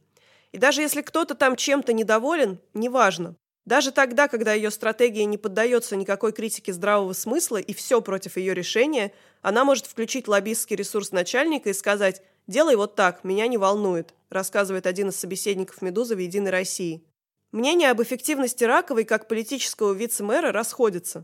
И 0.51 0.57
даже 0.57 0.81
если 0.81 1.01
кто-то 1.01 1.35
там 1.35 1.55
чем-то 1.55 1.93
недоволен, 1.93 2.59
неважно. 2.73 3.35
Даже 3.65 3.91
тогда, 3.91 4.27
когда 4.27 4.53
ее 4.53 4.71
стратегия 4.71 5.23
не 5.25 5.37
поддается 5.37 5.95
никакой 5.95 6.33
критике 6.33 6.73
здравого 6.73 7.13
смысла 7.13 7.57
и 7.57 7.73
все 7.73 8.01
против 8.01 8.37
ее 8.37 8.53
решения, 8.53 9.13
она 9.41 9.63
может 9.63 9.85
включить 9.85 10.27
лоббистский 10.27 10.75
ресурс 10.75 11.11
начальника 11.11 11.69
и 11.69 11.73
сказать 11.73 12.23
«делай 12.47 12.75
вот 12.75 12.95
так, 12.95 13.23
меня 13.23 13.47
не 13.47 13.57
волнует», 13.57 14.13
рассказывает 14.29 14.87
один 14.87 15.09
из 15.09 15.15
собеседников 15.15 15.81
«Медузы» 15.81 16.15
в 16.15 16.19
«Единой 16.19 16.51
России». 16.51 17.03
Мнения 17.51 17.91
об 17.91 18.01
эффективности 18.01 18.63
Раковой 18.63 19.05
как 19.05 19.27
политического 19.27 19.93
вице-мэра 19.93 20.51
расходятся. 20.51 21.23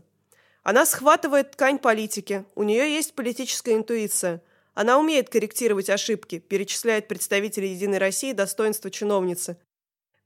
Она 0.62 0.84
схватывает 0.86 1.52
ткань 1.52 1.78
политики, 1.78 2.44
у 2.54 2.62
нее 2.62 2.94
есть 2.94 3.14
политическая 3.14 3.74
интуиция– 3.74 4.42
она 4.74 4.98
умеет 4.98 5.28
корректировать 5.28 5.90
ошибки, 5.90 6.38
перечисляет 6.38 7.08
представители 7.08 7.66
«Единой 7.66 7.98
России» 7.98 8.32
достоинства 8.32 8.90
чиновницы. 8.90 9.58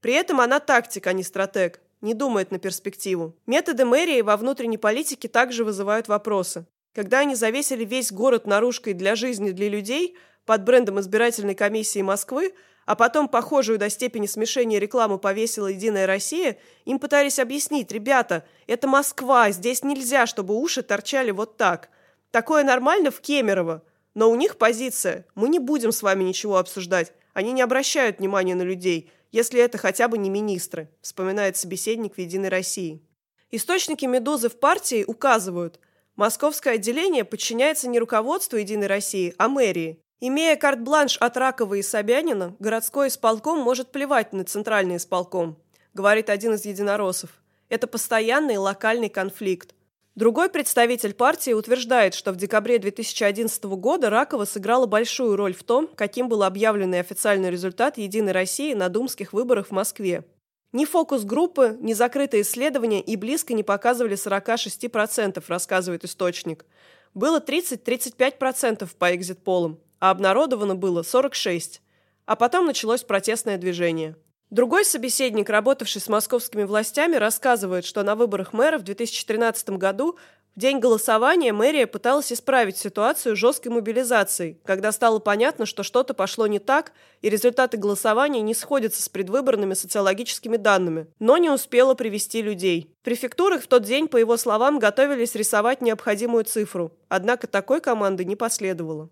При 0.01 0.13
этом 0.13 0.41
она 0.41 0.61
тактик, 0.61 1.07
а 1.07 1.13
не 1.13 1.23
стратег, 1.23 1.81
не 2.03 2.15
думает 2.15 2.51
на 2.51 2.59
перспективу. 2.59 3.35
Методы 3.47 3.85
мэрии 3.85 4.21
во 4.21 4.37
внутренней 4.37 4.77
политике 4.77 5.29
также 5.29 5.65
вызывают 5.65 6.09
вопросы. 6.09 6.67
Когда 6.95 7.21
они 7.21 7.35
завесили 7.35 7.85
весь 7.85 8.13
город 8.13 8.47
наружкой 8.47 8.93
для 8.93 9.17
жизни 9.17 9.51
для 9.51 9.69
людей 9.69 10.17
под 10.45 10.63
брендом 10.63 11.01
избирательной 11.01 11.55
комиссии 11.55 12.03
Москвы, 12.03 12.55
а 12.87 12.97
потом 12.97 13.29
похожую 13.29 13.79
до 13.79 13.89
степени 13.89 14.27
смешения 14.27 14.79
рекламу 14.79 15.19
повесила 15.19 15.69
«Единая 15.69 16.07
Россия», 16.07 16.59
им 16.85 16.99
пытались 16.99 17.39
объяснить, 17.39 17.93
ребята, 17.93 18.45
это 18.67 18.87
Москва, 18.89 19.51
здесь 19.51 19.83
нельзя, 19.83 20.27
чтобы 20.27 20.55
уши 20.55 20.83
торчали 20.83 21.31
вот 21.31 21.57
так. 21.57 21.89
Такое 22.31 22.65
нормально 22.65 23.11
в 23.11 23.21
Кемерово. 23.21 23.83
Но 24.15 24.31
у 24.31 24.37
них 24.37 24.59
позиция 24.59 25.27
«мы 25.35 25.49
не 25.49 25.59
будем 25.59 25.93
с 25.93 26.03
вами 26.03 26.25
ничего 26.25 26.59
обсуждать». 26.59 27.13
Они 27.33 27.51
не 27.51 27.63
обращают 27.63 28.21
внимания 28.21 28.55
на 28.55 28.63
людей, 28.63 29.11
если 29.33 29.61
это 29.61 29.77
хотя 29.77 30.07
бы 30.07 30.19
не 30.19 30.31
министры, 30.31 30.89
вспоминает 31.01 31.57
собеседник 31.57 32.15
в 32.15 32.19
«Единой 32.19 32.49
России». 32.49 33.03
Источники 33.51 34.05
«Медузы» 34.05 34.49
в 34.49 34.59
партии 34.61 35.05
указывают, 35.05 35.81
московское 36.15 36.75
отделение 36.75 37.25
подчиняется 37.25 37.89
не 37.89 37.99
руководству 37.99 38.57
«Единой 38.57 38.87
России», 38.87 39.35
а 39.39 39.49
мэрии. 39.49 40.04
Имея 40.27 40.57
карт-бланш 40.57 41.19
от 41.19 41.37
Ракова 41.37 41.75
и 41.75 41.83
Собянина, 41.83 42.57
городской 42.59 43.09
исполком 43.09 43.59
может 43.59 43.93
плевать 43.93 44.33
на 44.33 44.47
центральный 44.47 44.97
исполком, 44.97 45.59
говорит 45.93 46.31
один 46.31 46.55
из 46.55 46.65
единороссов. 46.65 47.29
Это 47.69 47.87
постоянный 47.87 48.57
локальный 48.57 49.11
конфликт. 49.11 49.75
Другой 50.15 50.49
представитель 50.49 51.13
партии 51.13 51.53
утверждает, 51.53 52.15
что 52.15 52.33
в 52.33 52.37
декабре 52.37 52.79
2011 52.79 53.65
года 53.65 54.09
Ракова 54.09 54.47
сыграла 54.47 54.87
большую 54.87 55.37
роль 55.37 55.53
в 55.53 55.63
том, 55.63 55.91
каким 55.95 56.31
был 56.31 56.43
объявленный 56.45 57.01
официальный 57.01 57.51
результат 57.51 57.99
«Единой 57.99 58.33
России» 58.33 58.73
на 58.73 58.89
думских 58.89 59.35
выборах 59.35 59.67
в 59.67 59.73
Москве. 59.73 60.25
Ни 60.73 60.87
фокус 60.87 61.25
группы, 61.25 61.77
ни 61.81 61.93
закрытые 61.93 62.45
исследования 62.45 63.03
и 63.03 63.17
близко 63.17 63.53
не 63.53 63.63
показывали 63.63 64.17
46%, 64.17 65.45
рассказывает 65.49 66.05
источник. 66.07 66.65
Было 67.13 67.41
30-35% 67.41 68.89
по 68.99 69.15
экзит-полам, 69.15 69.79
а 70.05 70.11
обнародовано 70.11 70.75
было 70.75 71.01
46%. 71.01 71.81
А 72.27 72.37
потом 72.37 72.67
началось 72.67 73.03
протестное 73.03 73.57
движение– 73.57 74.17
Другой 74.51 74.85
собеседник, 74.85 75.51
работавший 75.51 76.01
с 76.01 76.09
московскими 76.09 76.63
властями, 76.63 77.17
рассказывает, 77.17 77.85
что 77.85 78.05
на 78.05 78.15
выборах 78.15 78.53
мэра 78.53 78.79
в 78.79 78.83
2013 78.83 79.71
году 79.71 80.17
в 80.55 80.61
день 80.61 80.79
голосования 80.79 81.53
мэрия 81.53 81.89
пыталась 81.89 82.33
исправить 82.33 82.77
ситуацию 82.77 83.35
жесткой 83.35 83.73
мобилизацией, 83.73 84.61
когда 84.65 84.93
стало 84.93 85.19
понятно, 85.19 85.67
что 85.67 85.83
что-то 85.83 86.15
пошло 86.15 86.47
не 86.47 86.61
так, 86.61 86.93
и 87.21 87.29
результаты 87.29 87.79
голосования 87.79 88.43
не 88.43 88.55
сходятся 88.55 89.03
с 89.03 89.09
предвыборными 89.09 89.75
социологическими 89.75 90.57
данными, 90.57 91.09
но 91.19 91.37
не 91.39 91.51
успела 91.51 91.95
привести 91.95 92.41
людей. 92.41 92.95
В 93.01 93.05
префектурах 93.05 93.65
в 93.65 93.67
тот 93.67 93.83
день, 93.83 94.07
по 94.07 94.19
его 94.19 94.37
словам, 94.37 94.79
готовились 94.79 95.35
рисовать 95.35 95.81
необходимую 95.81 96.45
цифру, 96.45 96.93
однако 97.09 97.49
такой 97.49 97.81
команды 97.81 98.25
не 98.25 98.37
последовало. 98.37 99.11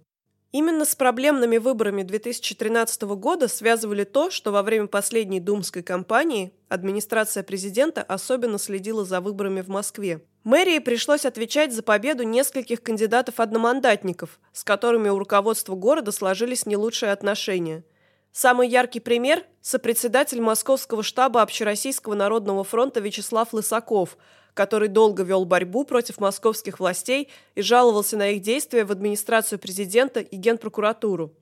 Именно 0.52 0.84
с 0.84 0.94
проблемными 0.94 1.56
выборами 1.56 2.02
2013 2.02 3.02
года 3.02 3.48
связывали 3.48 4.04
то, 4.04 4.30
что 4.30 4.52
во 4.52 4.62
время 4.62 4.86
последней 4.86 5.40
думской 5.40 5.82
кампании 5.82 6.52
администрация 6.68 7.42
президента 7.42 8.02
особенно 8.02 8.58
следила 8.58 9.06
за 9.06 9.22
выборами 9.22 9.62
в 9.62 9.68
Москве. 9.68 10.20
Мэрии 10.44 10.78
пришлось 10.80 11.24
отвечать 11.24 11.72
за 11.72 11.82
победу 11.82 12.24
нескольких 12.24 12.82
кандидатов-одномандатников, 12.82 14.38
с 14.52 14.62
которыми 14.62 15.08
у 15.08 15.18
руководства 15.18 15.74
города 15.74 16.12
сложились 16.12 16.66
не 16.66 16.76
лучшие 16.76 17.12
отношения. 17.12 17.82
Самый 18.30 18.68
яркий 18.68 19.00
пример– 19.00 19.44
сопредседатель 19.62 20.42
Московского 20.42 21.02
штаба 21.02 21.40
Общероссийского 21.40 22.14
народного 22.14 22.62
фронта 22.62 23.00
Вячеслав 23.00 23.54
Лысаков– 23.54 24.18
который 24.54 24.88
долго 24.88 25.22
вел 25.22 25.44
борьбу 25.44 25.84
против 25.84 26.18
московских 26.20 26.80
властей 26.80 27.28
и 27.54 27.62
жаловался 27.62 28.16
на 28.16 28.30
их 28.30 28.42
действия 28.42 28.84
в 28.84 28.92
администрацию 28.92 29.58
президента 29.58 30.20
и 30.20 30.36
генпрокуратуру. 30.36 31.32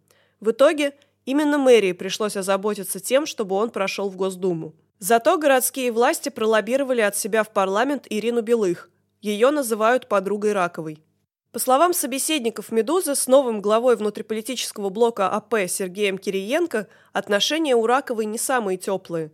В 0.41 0.53
итоге 0.53 0.95
именно 1.25 1.59
мэрии 1.59 1.93
пришлось 1.93 2.37
озаботиться 2.37 3.01
тем, 3.01 3.27
чтобы 3.27 3.57
он 3.57 3.71
прошел 3.71 4.09
в 4.09 4.17
Госдуму. 4.17 4.75
Зато 4.99 5.39
городские 5.39 5.93
власти 5.93 6.29
пролоббировали 6.29 7.01
от 7.01 7.17
себя 7.17 7.43
в 7.43 7.51
парламент 7.51 8.07
Ирину 8.11 8.43
Белых. 8.43 8.91
Ее 9.21 9.51
называют 9.51 10.09
подругой 10.09 10.53
Раковой. 10.53 11.03
По 11.53 11.59
словам 11.59 11.95
собеседников 11.95 12.71
«Медузы», 12.71 13.17
с 13.17 13.27
новым 13.27 13.61
главой 13.61 13.97
внутриполитического 13.97 14.89
блока 14.89 15.29
АП 15.29 15.55
Сергеем 15.67 16.17
Кириенко 16.17 16.87
отношения 17.13 17.75
у 17.75 17.87
Раковой 17.87 18.27
не 18.27 18.39
самые 18.39 18.79
теплые. 18.79 19.33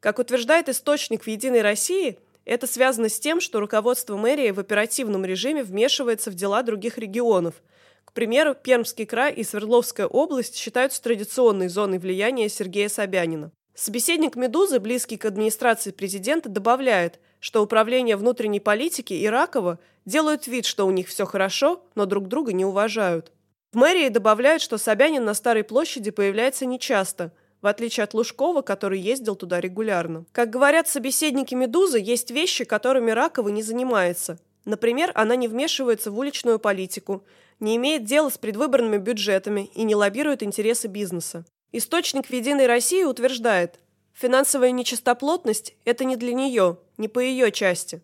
Как 0.00 0.18
утверждает 0.18 0.68
источник 0.70 1.24
в 1.24 1.26
«Единой 1.26 1.60
России», 1.60 2.18
это 2.48 2.66
связано 2.66 3.08
с 3.08 3.20
тем, 3.20 3.40
что 3.40 3.60
руководство 3.60 4.16
мэрии 4.16 4.50
в 4.50 4.58
оперативном 4.58 5.24
режиме 5.24 5.62
вмешивается 5.62 6.30
в 6.30 6.34
дела 6.34 6.62
других 6.62 6.96
регионов. 6.96 7.62
К 8.04 8.12
примеру, 8.12 8.54
Пермский 8.54 9.04
край 9.04 9.34
и 9.34 9.44
Свердловская 9.44 10.06
область 10.06 10.56
считаются 10.56 11.02
традиционной 11.02 11.68
зоной 11.68 11.98
влияния 11.98 12.48
Сергея 12.48 12.88
Собянина. 12.88 13.52
Собеседник 13.74 14.34
«Медузы», 14.34 14.80
близкий 14.80 15.18
к 15.18 15.26
администрации 15.26 15.90
президента, 15.90 16.48
добавляет, 16.48 17.20
что 17.38 17.62
управление 17.62 18.16
внутренней 18.16 18.60
политики 18.60 19.12
и 19.12 19.26
Ракова 19.26 19.78
делают 20.06 20.46
вид, 20.46 20.64
что 20.64 20.86
у 20.86 20.90
них 20.90 21.08
все 21.08 21.26
хорошо, 21.26 21.84
но 21.94 22.06
друг 22.06 22.28
друга 22.28 22.52
не 22.52 22.64
уважают. 22.64 23.30
В 23.72 23.76
мэрии 23.76 24.08
добавляют, 24.08 24.62
что 24.62 24.78
Собянин 24.78 25.24
на 25.24 25.34
Старой 25.34 25.64
площади 25.64 26.10
появляется 26.10 26.64
нечасто– 26.66 27.30
в 27.62 27.66
отличие 27.66 28.04
от 28.04 28.14
Лужкова, 28.14 28.62
который 28.62 29.00
ездил 29.00 29.36
туда 29.36 29.60
регулярно. 29.60 30.24
Как 30.32 30.50
говорят 30.50 30.88
собеседники 30.88 31.54
«Медузы», 31.54 31.98
есть 31.98 32.30
вещи, 32.30 32.64
которыми 32.64 33.10
Ракова 33.10 33.48
не 33.48 33.62
занимается. 33.62 34.38
Например, 34.64 35.12
она 35.14 35.34
не 35.36 35.48
вмешивается 35.48 36.10
в 36.10 36.18
уличную 36.18 36.58
политику, 36.58 37.24
не 37.58 37.76
имеет 37.76 38.04
дела 38.04 38.28
с 38.28 38.38
предвыборными 38.38 38.98
бюджетами 38.98 39.70
и 39.74 39.82
не 39.82 39.94
лоббирует 39.94 40.42
интересы 40.42 40.88
бизнеса. 40.88 41.44
Источник 41.72 42.26
в 42.26 42.32
«Единой 42.32 42.66
России» 42.66 43.02
утверждает, 43.02 43.78
финансовая 44.12 44.70
нечистоплотность– 44.70 45.74
это 45.84 46.04
не 46.04 46.16
для 46.16 46.32
нее, 46.32 46.78
не 46.96 47.08
по 47.08 47.18
ее 47.18 47.50
части. 47.50 48.02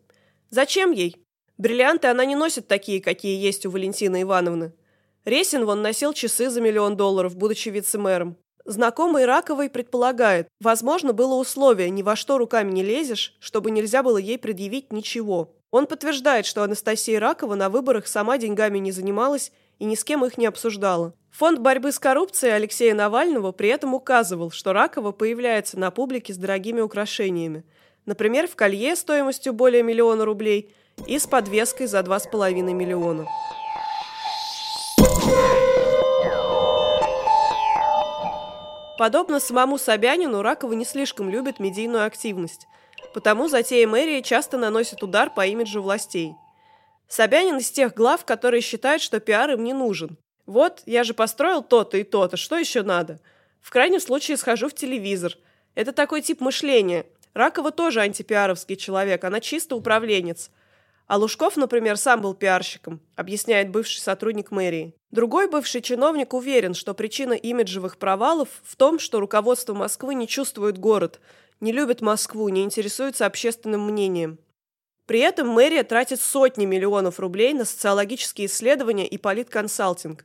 Зачем 0.51 0.91
ей? 0.91 1.17
Бриллианты 1.57 2.09
она 2.09 2.25
не 2.25 2.35
носит 2.35 2.67
такие, 2.67 3.01
какие 3.01 3.41
есть 3.41 3.65
у 3.65 3.71
Валентины 3.71 4.23
Ивановны. 4.23 4.73
Ресин 5.25 5.65
вон 5.65 5.83
носил 5.83 6.13
часы 6.13 6.51
за 6.51 6.61
миллион 6.61 6.97
долларов, 6.97 7.37
будучи 7.37 7.69
вице-мэром. 7.69 8.37
Знакомый 8.67 9.27
Раковой 9.27 9.69
предполагает, 9.69 10.49
возможно, 10.59 11.13
было 11.13 11.35
условие 11.35 11.91
«ни 11.91 12.01
во 12.01 12.17
что 12.17 12.39
руками 12.39 12.73
не 12.73 12.83
лезешь», 12.83 13.37
чтобы 13.39 13.71
нельзя 13.71 14.03
было 14.03 14.17
ей 14.17 14.39
предъявить 14.39 14.91
ничего. 14.91 15.55
Он 15.71 15.87
подтверждает, 15.87 16.47
что 16.47 16.63
Анастасия 16.63 17.21
Ракова 17.21 17.57
на 17.57 17.69
выборах 17.69 18.07
сама 18.07 18.39
деньгами 18.39 18.79
не 18.79 18.91
занималась 18.91 19.53
и 19.79 19.85
ни 19.85 19.95
с 19.95 20.03
кем 20.03 20.25
их 20.25 20.39
не 20.39 20.47
обсуждала. 20.47 21.13
Фонд 21.33 21.59
борьбы 21.59 21.93
с 21.93 21.99
коррупцией 21.99 22.53
Алексея 22.55 22.95
Навального 22.95 23.53
при 23.53 23.69
этом 23.69 23.93
указывал, 23.93 24.51
что 24.51 24.73
Ракова 24.73 25.13
появляется 25.13 25.79
на 25.79 25.91
публике 25.91 26.33
с 26.33 26.39
дорогими 26.39 26.81
украшениями. 26.81 27.65
Например, 28.07 28.47
в 28.47 28.57
колье 28.57 28.97
стоимостью 28.97 29.53
более 29.53 29.83
миллиона 29.83 30.25
рублей 30.25 30.73
и 31.07 31.19
с 31.19 31.27
подвеской 31.27 31.87
за 31.87 31.99
2,5 32.01 32.73
миллиона. 32.73 33.27
Подобно 38.97 39.41
самому 39.41 39.77
Собянину, 39.77 40.43
Ракова 40.43 40.73
не 40.73 40.85
слишком 40.85 41.29
любит 41.29 41.59
медийную 41.59 42.07
активность, 42.07 42.67
потому 43.13 43.49
затея 43.49 43.89
мэрии 43.89 44.21
часто 44.21 44.57
наносит 44.57 45.03
удар 45.03 45.31
по 45.35 45.45
имиджу 45.47 45.83
властей. 45.83 46.35
Собянин 47.09 47.59
из 47.59 47.71
тех 47.71 47.95
глав, 47.95 48.25
которые 48.25 48.61
считают, 48.61 49.03
что 49.03 49.19
пиар 49.19 49.51
им 49.51 49.65
не 49.65 49.73
нужен. 49.73 50.17
Вот, 50.47 50.83
я 50.87 51.03
же 51.05 51.13
построил 51.13 51.63
то-то 51.63 51.97
и 51.97 52.05
то-то, 52.05 52.37
что 52.37 52.57
еще 52.57 52.83
надо? 52.83 53.19
В 53.61 53.71
крайнем 53.71 54.01
случае 54.01 54.37
схожу 54.37 54.69
в 54.69 54.75
телевизор. 54.75 55.33
Это 55.75 55.93
такой 55.93 56.23
тип 56.23 56.41
мышления. 56.41 57.07
Ракова 57.33 57.73
тоже 57.73 58.01
антипиаровский 58.01 58.77
человек, 58.77 59.25
она 59.25 59.41
чисто 59.41 59.75
управленец. 59.75 60.51
А 61.07 61.19
Лужков, 61.19 61.57
например, 61.57 61.99
сам 61.99 62.23
был 62.23 62.35
пиарщиком, 62.35 63.01
объясняет 63.15 63.71
бывший 63.71 64.01
сотрудник 64.01 64.51
мэрии. 64.51 64.95
Другой 65.11 65.49
бывший 65.49 65.83
чиновник 65.83 66.33
уверен, 66.33 66.73
что 66.73 66.95
причина 66.95 67.35
имиджевых 67.35 67.99
провалов 67.99 68.49
в 68.63 68.75
том, 68.77 68.99
что 68.99 69.21
руководство 69.21 69.75
Москвы 69.75 70.15
не 70.15 70.27
чувствует 70.27 70.79
город, 70.79 71.21
не 71.61 71.73
любит 71.73 72.01
Москву, 72.01 72.49
не 72.49 72.63
интересуется 72.63 73.27
общественным 73.27 73.87
мнением. 73.87 74.39
При 75.07 75.21
этом 75.21 75.49
мэрия 75.49 75.83
тратит 75.83 76.21
сотни 76.21 76.65
миллионов 76.65 77.21
рублей 77.21 77.53
на 77.53 77.67
социологические 77.67 78.47
исследования 78.47 79.07
и 79.07 79.19
политконсалтинг. 79.19 80.25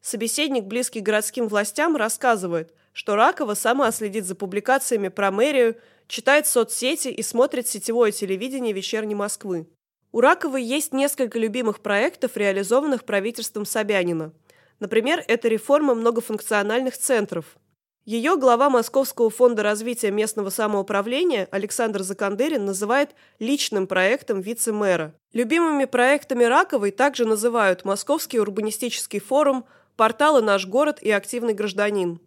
Собеседник, 0.00 0.64
близкий 0.64 1.00
городским 1.00 1.48
властям, 1.48 1.96
рассказывает, 1.96 2.72
что 2.92 3.16
Ракова 3.16 3.54
сама 3.54 3.90
следит 3.90 4.24
за 4.24 4.36
публикациями 4.36 5.08
про 5.08 5.32
мэрию, 5.32 5.76
читает 6.06 6.46
соцсети 6.46 7.08
и 7.08 7.22
смотрит 7.22 7.66
сетевое 7.66 8.12
телевидение 8.12 8.72
вечерней 8.72 9.16
Москвы. 9.16 9.66
У 10.12 10.20
Раковой 10.20 10.64
есть 10.64 10.92
несколько 10.92 11.38
любимых 11.38 11.78
проектов, 11.80 12.36
реализованных 12.36 13.04
правительством 13.04 13.64
Собянина. 13.64 14.32
Например, 14.80 15.22
это 15.28 15.46
реформа 15.46 15.94
многофункциональных 15.94 16.96
центров. 16.96 17.56
Ее 18.04 18.36
глава 18.36 18.70
Московского 18.70 19.30
фонда 19.30 19.62
развития 19.62 20.10
местного 20.10 20.50
самоуправления 20.50 21.46
Александр 21.52 22.02
Закандырин 22.02 22.64
называет 22.64 23.10
личным 23.38 23.86
проектом 23.86 24.40
вице-мэра. 24.40 25.14
Любимыми 25.32 25.84
проектами 25.84 26.42
Раковой 26.42 26.90
также 26.90 27.24
называют 27.24 27.84
Московский 27.84 28.40
урбанистический 28.40 29.20
форум, 29.20 29.64
порталы 29.94 30.42
«Наш 30.42 30.66
город» 30.66 31.00
и 31.00 31.10
«Активный 31.12 31.54
гражданин». 31.54 32.20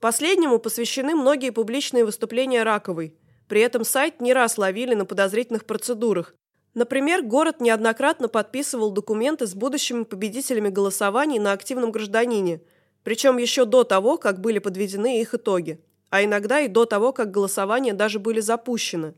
Последнему 0.00 0.58
посвящены 0.58 1.14
многие 1.14 1.48
публичные 1.48 2.04
выступления 2.04 2.62
Раковой. 2.62 3.16
При 3.48 3.62
этом 3.62 3.84
сайт 3.84 4.20
не 4.20 4.34
раз 4.34 4.58
ловили 4.58 4.92
на 4.92 5.06
подозрительных 5.06 5.64
процедурах, 5.64 6.34
Например, 6.76 7.22
город 7.22 7.62
неоднократно 7.62 8.28
подписывал 8.28 8.90
документы 8.90 9.46
с 9.46 9.54
будущими 9.54 10.04
победителями 10.04 10.68
голосований 10.68 11.38
на 11.38 11.52
активном 11.52 11.90
гражданине, 11.90 12.60
причем 13.02 13.38
еще 13.38 13.64
до 13.64 13.82
того, 13.82 14.18
как 14.18 14.42
были 14.42 14.58
подведены 14.58 15.22
их 15.22 15.32
итоги, 15.32 15.80
а 16.10 16.22
иногда 16.22 16.60
и 16.60 16.68
до 16.68 16.84
того, 16.84 17.14
как 17.14 17.30
голосования 17.30 17.94
даже 17.94 18.18
были 18.18 18.40
запущены. 18.40 19.14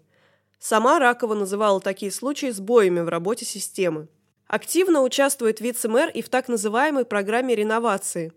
Сама 0.60 1.00
Ракова 1.00 1.34
называла 1.34 1.80
такие 1.80 2.12
случаи 2.12 2.50
сбоями 2.50 3.00
в 3.00 3.08
работе 3.08 3.44
системы. 3.44 4.06
Активно 4.46 5.02
участвует 5.02 5.60
вице-мэр 5.60 6.10
и 6.10 6.22
в 6.22 6.28
так 6.28 6.46
называемой 6.46 7.06
программе 7.06 7.56
реновации. 7.56 8.32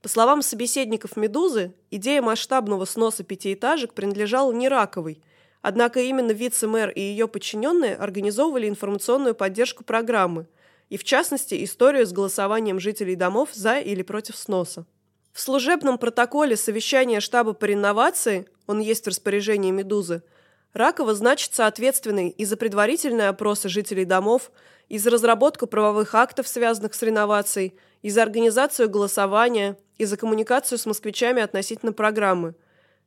По 0.00 0.08
словам 0.08 0.40
собеседников 0.40 1.18
«Медузы», 1.18 1.74
идея 1.90 2.22
масштабного 2.22 2.86
сноса 2.86 3.24
пятиэтажек 3.24 3.92
принадлежала 3.92 4.52
не 4.52 4.70
Раковой– 4.70 5.22
Однако 5.66 5.98
именно 6.00 6.32
вице-мэр 6.32 6.90
и 6.90 7.00
ее 7.00 7.26
подчиненные 7.26 7.96
организовывали 7.96 8.68
информационную 8.68 9.34
поддержку 9.34 9.82
программы, 9.82 10.46
и 10.90 10.98
в 10.98 11.04
частности 11.04 11.64
историю 11.64 12.06
с 12.06 12.12
голосованием 12.12 12.78
жителей 12.78 13.16
домов 13.16 13.48
за 13.54 13.78
или 13.78 14.02
против 14.02 14.36
сноса. 14.36 14.84
В 15.32 15.40
служебном 15.40 15.96
протоколе 15.96 16.58
совещания 16.58 17.20
штаба 17.20 17.54
по 17.54 17.64
реновации, 17.64 18.46
он 18.66 18.80
есть 18.80 19.06
в 19.06 19.08
распоряжении 19.08 19.70
«Медузы», 19.70 20.22
Ракова 20.74 21.14
значится 21.14 21.66
ответственной 21.66 22.28
и 22.28 22.44
за 22.44 22.58
предварительные 22.58 23.28
опросы 23.28 23.70
жителей 23.70 24.04
домов, 24.04 24.52
и 24.90 24.98
за 24.98 25.08
разработку 25.08 25.66
правовых 25.66 26.14
актов, 26.14 26.46
связанных 26.46 26.92
с 26.92 27.00
реновацией, 27.00 27.72
и 28.02 28.10
за 28.10 28.22
организацию 28.22 28.90
голосования, 28.90 29.78
и 29.96 30.04
за 30.04 30.18
коммуникацию 30.18 30.76
с 30.76 30.84
москвичами 30.84 31.40
относительно 31.40 31.94
программы– 31.94 32.54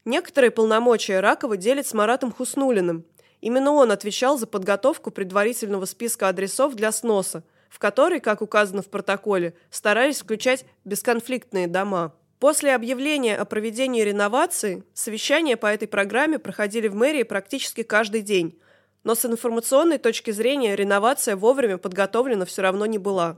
Некоторые 0.07 0.51
полномочия 0.51 1.19
Ракова 1.19 1.57
делит 1.57 1.85
с 1.85 1.93
Маратом 1.93 2.31
Хуснулиным. 2.31 3.03
Именно 3.41 3.73
он 3.73 3.91
отвечал 3.91 4.37
за 4.37 4.47
подготовку 4.47 5.11
предварительного 5.11 5.83
списка 5.83 6.29
адресов 6.29 6.75
для 6.75 6.93
сноса, 6.93 7.43
в 7.69 7.77
который, 7.77 8.21
как 8.21 8.41
указано 8.41 8.81
в 8.81 8.87
протоколе, 8.87 9.53
старались 9.69 10.21
включать 10.21 10.63
бесконфликтные 10.85 11.67
дома. 11.67 12.15
После 12.39 12.73
объявления 12.73 13.35
о 13.35 13.43
проведении 13.43 14.01
реновации 14.01 14.85
совещания 14.93 15.57
по 15.57 15.65
этой 15.65 15.89
программе 15.89 16.39
проходили 16.39 16.87
в 16.87 16.95
мэрии 16.95 17.23
практически 17.23 17.83
каждый 17.83 18.21
день, 18.21 18.57
но 19.03 19.13
с 19.13 19.25
информационной 19.25 19.97
точки 19.97 20.31
зрения 20.31 20.77
реновация 20.77 21.35
вовремя 21.35 21.77
подготовлена 21.77 22.45
все 22.45 22.61
равно 22.61 22.85
не 22.85 22.97
была. 22.97 23.35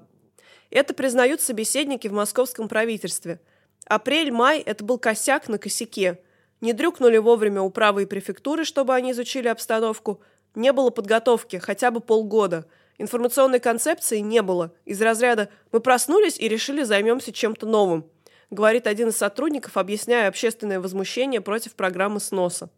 Это 0.69 0.93
признают 0.93 1.41
собеседники 1.41 2.08
в 2.08 2.13
московском 2.13 2.67
правительстве. 2.67 3.41
Апрель-май– 3.86 4.60
это 4.67 4.84
был 4.84 4.99
косяк 4.99 5.49
на 5.49 5.58
косяке– 5.58 6.19
не 6.62 6.74
дрюкнули 6.74 7.17
вовремя 7.17 7.62
управы 7.62 8.04
и 8.04 8.06
префектуры, 8.06 8.65
чтобы 8.65 8.93
они 8.93 9.12
изучили 9.12 9.48
обстановку. 9.48 10.22
Не 10.56 10.74
было 10.74 10.89
подготовки, 10.89 11.58
хотя 11.58 11.91
бы 11.91 12.02
полгода. 12.02 12.65
Информационной 12.98 13.60
концепции 13.60 14.19
не 14.19 14.41
было. 14.41 14.74
Из 14.86 15.02
разряда 15.02 15.50
«мы 15.72 15.80
проснулись 15.80 16.38
и 16.38 16.50
решили 16.50 16.84
займемся 16.84 17.32
чем-то 17.32 17.65
новым», 17.65 18.10
говорит 18.50 18.88
один 18.88 19.10
из 19.10 19.17
сотрудников, 19.17 19.78
объясняя 19.78 20.28
общественное 20.28 20.82
возмущение 20.82 21.39
против 21.39 21.76
программы 21.76 22.19
сноса. 22.19 22.69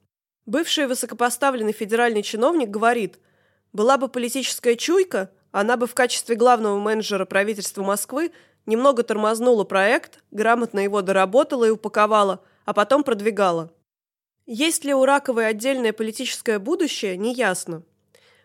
Бывший 0.46 0.86
высокопоставленный 0.86 1.72
федеральный 1.72 2.22
чиновник 2.22 2.70
говорит, 2.70 3.20
была 3.74 3.98
бы 3.98 4.10
политическая 4.10 4.76
чуйка, 4.76 5.32
она 5.52 5.76
бы 5.76 5.88
в 5.88 5.96
качестве 5.96 6.36
главного 6.36 6.78
менеджера 6.78 7.26
правительства 7.26 7.84
Москвы 7.84 8.32
немного 8.66 9.02
тормознула 9.04 9.64
проект, 9.64 10.20
грамотно 10.30 10.80
его 10.82 11.02
доработала 11.02 11.66
и 11.66 11.72
упаковала– 11.72 12.42
а 12.66 12.74
потом 12.74 13.04
продвигала. 13.04 13.72
Есть 14.46 14.84
ли 14.84 14.94
у 14.94 15.06
Раковой 15.06 15.48
отдельное 15.48 15.94
политическое 15.94 16.60
будущее, 16.60 17.16
неясно. 17.16 17.84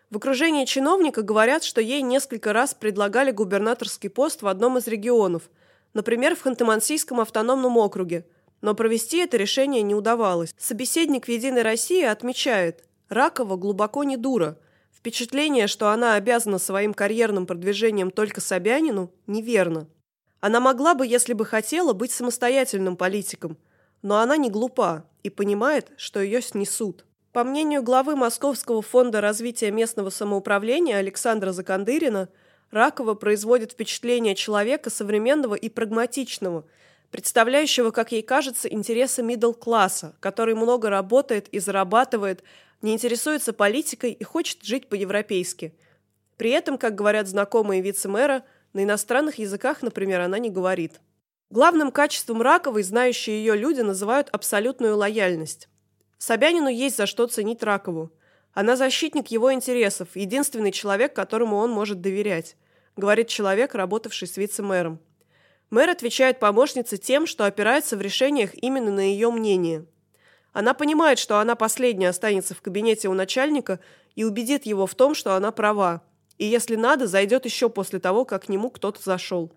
В 0.09 0.17
окружении 0.17 0.65
чиновника 0.65 1.21
говорят, 1.21 1.63
что 1.63 1.81
ей 1.81 2.01
несколько 2.01 2.53
раз 2.53 2.73
предлагали 2.73 3.31
губернаторский 3.31 4.09
пост 4.09 4.41
в 4.41 4.47
одном 4.47 4.77
из 4.77 4.87
регионов, 4.87 5.49
например, 5.93 6.35
в 6.35 6.45
Ханты-Мансийском 6.45 7.19
автономном 7.19 7.77
округе, 7.77 8.25
но 8.61 8.73
провести 8.73 9.17
это 9.17 9.37
решение 9.37 9.81
не 9.81 9.95
удавалось. 9.95 10.53
Собеседник 10.57 11.25
в 11.25 11.29
«Единой 11.29 11.63
России» 11.63 12.03
отмечает, 12.03 12.85
Ракова 13.09 13.57
глубоко 13.57 14.03
не 14.03 14.17
дура. 14.17 14.57
Впечатление, 14.95 15.67
что 15.67 15.89
она 15.89 16.13
обязана 16.13 16.57
своим 16.57 16.93
карьерным 16.93 17.45
продвижением 17.45 18.11
только 18.11 18.39
Собянину, 18.39 19.11
неверно. 19.25 19.87
Она 20.39 20.59
могла 20.59 20.93
бы, 20.93 21.05
если 21.05 21.33
бы 21.33 21.45
хотела, 21.45 21.93
быть 21.93 22.11
самостоятельным 22.11 22.95
политиком– 22.95 23.57
но 24.01 24.19
она 24.19 24.37
не 24.37 24.49
глупа 24.49 25.05
и 25.23 25.29
понимает, 25.29 25.91
что 25.97 26.21
ее 26.21 26.41
снесут. 26.41 27.05
По 27.33 27.43
мнению 27.43 27.83
главы 27.83 28.15
Московского 28.15 28.81
фонда 28.81 29.21
развития 29.21 29.69
местного 29.71 30.09
самоуправления 30.09 30.97
Александра 30.97 31.51
Закандырина, 31.51 32.29
Ракова 32.71 33.13
производит 33.13 33.73
впечатление 33.73 34.35
человека 34.35 34.89
современного 34.89 35.55
и 35.55 35.69
прагматичного, 35.69 36.65
представляющего, 37.11 37.91
как 37.91 38.11
ей 38.11 38.23
кажется, 38.23 38.67
интересы 38.67 39.23
мидл-класса, 39.23 40.15
который 40.19 40.55
много 40.55 40.89
работает 40.89 41.47
и 41.49 41.59
зарабатывает, 41.59 42.43
не 42.81 42.93
интересуется 42.93 43.53
политикой 43.53 44.11
и 44.11 44.23
хочет 44.23 44.63
жить 44.63 44.89
по-европейски. 44.89 45.73
При 46.37 46.51
этом, 46.51 46.77
как 46.77 46.95
говорят 46.95 47.27
знакомые 47.27 47.81
вице-мэра, 47.81 48.43
на 48.73 48.83
иностранных 48.83 49.39
языках, 49.39 49.81
например, 49.81 50.21
она 50.21 50.37
не 50.37 50.49
говорит. 50.49 50.99
Главным 51.49 51.91
качеством 51.91 52.41
Раковой 52.41 52.83
знающие 52.83 53.37
ее 53.37 53.55
люди 53.55 53.79
называют 53.79 54.27
абсолютную 54.33 54.97
лояльность. 54.97 55.69
Собянину 56.17 56.67
есть 56.67 56.97
за 56.97 57.05
что 57.05 57.25
ценить 57.25 57.63
Ракову. 57.63 58.11
Она 58.53 58.75
защитник 58.75 59.27
его 59.27 59.53
интересов, 59.53 60.09
единственный 60.15 60.73
человек, 60.73 61.15
которому 61.15 61.55
он 61.55 61.71
может 61.71 62.01
доверять, 62.01 62.57
говорит 62.97 63.29
человек, 63.29 63.75
работавший 63.75 64.27
с 64.27 64.35
вице-мэром. 64.35 64.99
Мэр 65.69 65.89
отвечает 65.89 66.39
помощнице 66.39 66.97
тем, 66.97 67.25
что 67.25 67.45
опирается 67.45 67.95
в 67.95 68.01
решениях 68.01 68.51
именно 68.53 68.91
на 68.91 69.01
ее 69.01 69.31
мнение. 69.31 69.85
Она 70.51 70.73
понимает, 70.73 71.17
что 71.17 71.39
она 71.39 71.55
последняя 71.55 72.09
останется 72.09 72.55
в 72.55 72.61
кабинете 72.61 73.07
у 73.07 73.13
начальника 73.13 73.79
и 74.15 74.25
убедит 74.25 74.65
его 74.65 74.85
в 74.85 74.95
том, 74.95 75.15
что 75.15 75.35
она 75.35 75.51
права. 75.51 76.01
И 76.37 76.45
если 76.45 76.75
надо, 76.75 77.07
зайдет 77.07 77.45
еще 77.45 77.69
после 77.69 77.99
того, 77.99 78.25
как 78.25 78.45
к 78.45 78.49
нему 78.49 78.69
кто-то 78.69 79.01
зашел. 79.01 79.53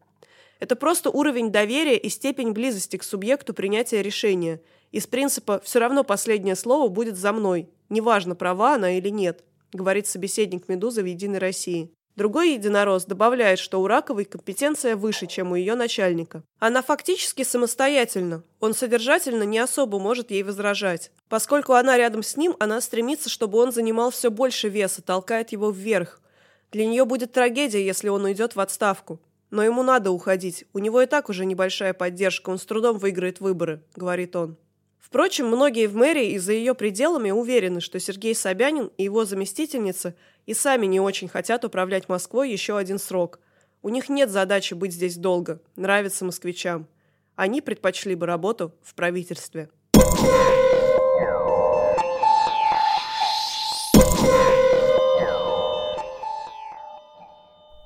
Это 0.60 0.76
просто 0.76 1.10
уровень 1.10 1.50
доверия 1.50 1.96
и 1.96 2.08
степень 2.10 2.52
близости 2.52 2.96
к 2.98 3.02
субъекту 3.02 3.54
принятия 3.54 4.02
решения. 4.02 4.60
Из 4.92 5.06
принципа 5.06 5.60
«все 5.64 5.78
равно 5.78 6.04
последнее 6.04 6.54
слово 6.54 6.88
будет 6.88 7.16
за 7.16 7.32
мной, 7.32 7.68
неважно, 7.88 8.36
права 8.36 8.74
она 8.74 8.96
или 8.98 9.08
нет», 9.08 9.42
говорит 9.72 10.06
собеседник 10.06 10.68
«Медузы» 10.68 11.02
в 11.02 11.06
«Единой 11.06 11.38
России». 11.38 11.90
Другой 12.16 12.52
единорос 12.54 13.06
добавляет, 13.06 13.58
что 13.58 13.80
у 13.80 13.86
Раковой 13.86 14.26
компетенция 14.26 14.96
выше, 14.96 15.26
чем 15.26 15.52
у 15.52 15.54
ее 15.54 15.74
начальника. 15.74 16.42
Она 16.58 16.82
фактически 16.82 17.44
самостоятельна. 17.44 18.42
Он 18.58 18.74
содержательно 18.74 19.44
не 19.44 19.58
особо 19.58 19.98
может 19.98 20.30
ей 20.30 20.42
возражать. 20.42 21.12
Поскольку 21.30 21.72
она 21.72 21.96
рядом 21.96 22.22
с 22.22 22.36
ним, 22.36 22.56
она 22.58 22.82
стремится, 22.82 23.30
чтобы 23.30 23.58
он 23.58 23.72
занимал 23.72 24.10
все 24.10 24.30
больше 24.30 24.68
веса, 24.68 25.00
толкает 25.00 25.52
его 25.52 25.70
вверх. 25.70 26.20
Для 26.72 26.84
нее 26.84 27.06
будет 27.06 27.32
трагедия, 27.32 27.82
если 27.82 28.08
он 28.08 28.24
уйдет 28.24 28.54
в 28.54 28.60
отставку. 28.60 29.18
Но 29.50 29.62
ему 29.64 29.82
надо 29.82 30.10
уходить. 30.10 30.64
У 30.72 30.78
него 30.78 31.02
и 31.02 31.06
так 31.06 31.28
уже 31.28 31.44
небольшая 31.44 31.92
поддержка, 31.92 32.50
он 32.50 32.58
с 32.58 32.64
трудом 32.64 32.98
выиграет 32.98 33.40
выборы, 33.40 33.82
говорит 33.96 34.36
он. 34.36 34.56
Впрочем, 34.98 35.48
многие 35.48 35.88
в 35.88 35.96
мэрии 35.96 36.30
и 36.30 36.38
за 36.38 36.52
ее 36.52 36.74
пределами 36.74 37.32
уверены, 37.32 37.80
что 37.80 37.98
Сергей 37.98 38.34
Собянин 38.34 38.92
и 38.96 39.04
его 39.04 39.24
заместительница 39.24 40.14
и 40.46 40.54
сами 40.54 40.86
не 40.86 41.00
очень 41.00 41.26
хотят 41.26 41.64
управлять 41.64 42.08
Москвой 42.08 42.50
еще 42.52 42.76
один 42.76 42.98
срок. 42.98 43.40
У 43.82 43.88
них 43.88 44.08
нет 44.08 44.30
задачи 44.30 44.74
быть 44.74 44.92
здесь 44.92 45.16
долго, 45.16 45.60
нравится 45.74 46.24
москвичам. 46.24 46.86
Они 47.34 47.60
предпочли 47.60 48.14
бы 48.14 48.26
работу 48.26 48.72
в 48.82 48.94
правительстве. 48.94 49.68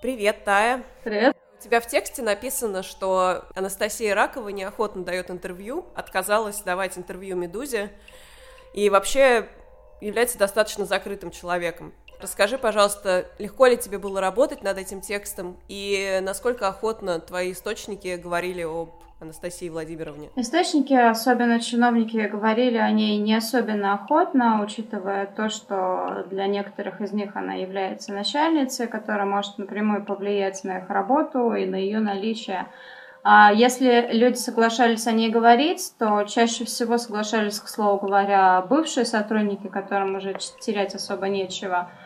Привет, 0.02 0.44
Тая. 0.44 0.84
Привет. 1.02 1.34
Тебя 1.64 1.80
в 1.80 1.86
тексте 1.86 2.20
написано, 2.20 2.82
что 2.82 3.46
Анастасия 3.54 4.14
Ракова 4.14 4.50
неохотно 4.50 5.02
дает 5.02 5.30
интервью, 5.30 5.86
отказалась 5.94 6.60
давать 6.60 6.98
интервью 6.98 7.36
«Медузе» 7.36 7.90
и 8.74 8.90
вообще 8.90 9.48
является 10.02 10.36
достаточно 10.36 10.84
закрытым 10.84 11.30
человеком. 11.30 11.94
Расскажи, 12.24 12.56
пожалуйста, 12.56 13.26
легко 13.38 13.66
ли 13.66 13.76
тебе 13.76 13.98
было 13.98 14.18
работать 14.18 14.62
над 14.62 14.78
этим 14.78 15.02
текстом 15.02 15.58
и 15.68 16.20
насколько 16.22 16.68
охотно 16.68 17.20
твои 17.20 17.52
источники 17.52 18.16
говорили 18.16 18.62
об 18.62 18.92
Анастасии 19.20 19.68
Владимировне? 19.68 20.30
Источники, 20.34 20.94
особенно 20.94 21.60
чиновники, 21.60 22.16
говорили 22.16 22.78
о 22.78 22.90
ней 22.90 23.18
не 23.18 23.34
особенно 23.34 23.92
охотно, 23.92 24.62
учитывая 24.64 25.26
то, 25.26 25.50
что 25.50 26.24
для 26.30 26.46
некоторых 26.46 27.02
из 27.02 27.12
них 27.12 27.36
она 27.36 27.52
является 27.56 28.14
начальницей, 28.14 28.86
которая 28.86 29.26
может 29.26 29.58
напрямую 29.58 30.02
повлиять 30.02 30.64
на 30.64 30.78
их 30.78 30.88
работу 30.88 31.52
и 31.52 31.66
на 31.66 31.76
ее 31.76 32.00
наличие. 32.00 32.68
А 33.22 33.52
если 33.52 34.08
люди 34.12 34.36
соглашались 34.36 35.06
о 35.06 35.12
ней 35.12 35.28
говорить, 35.28 35.92
то 35.98 36.24
чаще 36.24 36.64
всего 36.64 36.96
соглашались, 36.96 37.60
к 37.60 37.68
слову 37.68 38.06
говоря, 38.06 38.62
бывшие 38.62 39.04
сотрудники, 39.04 39.66
которым 39.66 40.16
уже 40.16 40.38
терять 40.62 40.94
особо 40.94 41.28
нечего– 41.28 41.90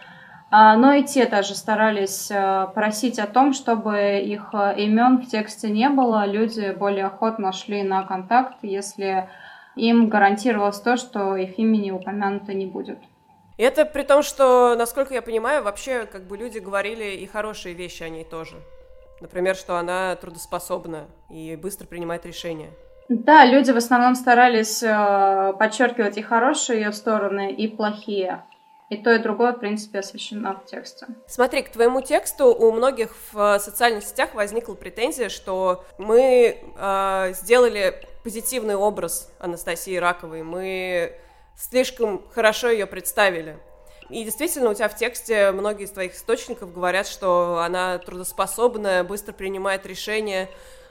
но 0.50 0.94
и 0.94 1.04
те 1.04 1.26
даже 1.26 1.54
старались 1.54 2.30
э, 2.30 2.68
просить 2.74 3.18
о 3.18 3.26
том, 3.26 3.52
чтобы 3.52 4.20
их 4.24 4.48
э, 4.54 4.74
имен 4.78 5.18
в 5.18 5.26
тексте 5.26 5.68
не 5.68 5.90
было. 5.90 6.24
Люди 6.24 6.72
более 6.72 7.06
охотно 7.06 7.52
шли 7.52 7.82
на 7.82 8.02
контакт, 8.04 8.56
если 8.62 9.28
им 9.76 10.08
гарантировалось 10.08 10.80
то, 10.80 10.96
что 10.96 11.36
их 11.36 11.58
имени 11.58 11.90
упомянуто 11.90 12.54
не 12.54 12.64
будет. 12.64 12.98
И 13.58 13.62
это 13.62 13.84
при 13.84 14.04
том, 14.04 14.22
что, 14.22 14.74
насколько 14.76 15.12
я 15.12 15.20
понимаю, 15.20 15.62
вообще 15.62 16.06
как 16.06 16.26
бы 16.26 16.38
люди 16.38 16.58
говорили 16.58 17.16
и 17.16 17.26
хорошие 17.26 17.74
вещи 17.74 18.02
о 18.02 18.08
ней 18.08 18.24
тоже. 18.24 18.56
Например, 19.20 19.54
что 19.54 19.76
она 19.76 20.14
трудоспособна 20.16 21.08
и 21.28 21.56
быстро 21.56 21.86
принимает 21.86 22.24
решения. 22.24 22.70
Да, 23.08 23.44
люди 23.44 23.70
в 23.70 23.76
основном 23.76 24.14
старались 24.14 24.82
э, 24.82 25.52
подчеркивать 25.58 26.16
и 26.18 26.22
хорошие 26.22 26.82
ее 26.82 26.92
стороны, 26.92 27.52
и 27.52 27.66
плохие. 27.68 28.44
И 28.90 28.96
то, 28.96 29.12
и 29.12 29.18
другое, 29.18 29.52
в 29.52 29.60
принципе, 29.60 29.98
освещено 29.98 30.54
в 30.54 30.64
тексте. 30.64 31.06
Смотри, 31.26 31.62
к 31.62 31.70
твоему 31.70 32.00
тексту 32.00 32.54
у 32.54 32.72
многих 32.72 33.14
в 33.32 33.58
социальных 33.58 34.02
сетях 34.04 34.34
возникла 34.34 34.74
претензия, 34.74 35.28
что 35.28 35.84
мы 35.98 36.58
э, 36.76 37.32
сделали 37.34 38.02
позитивный 38.24 38.76
образ 38.76 39.30
Анастасии 39.38 39.96
Раковой, 39.96 40.42
мы 40.42 41.12
слишком 41.56 42.22
хорошо 42.32 42.70
ее 42.70 42.86
представили. 42.86 43.58
И 44.08 44.24
действительно, 44.24 44.70
у 44.70 44.74
тебя 44.74 44.88
в 44.88 44.96
тексте 44.96 45.52
многие 45.52 45.84
из 45.84 45.90
твоих 45.90 46.14
источников 46.14 46.72
говорят, 46.72 47.06
что 47.06 47.58
она 47.58 47.98
трудоспособная, 47.98 49.04
быстро 49.04 49.32
принимает 49.32 49.84
решения, 49.84 50.48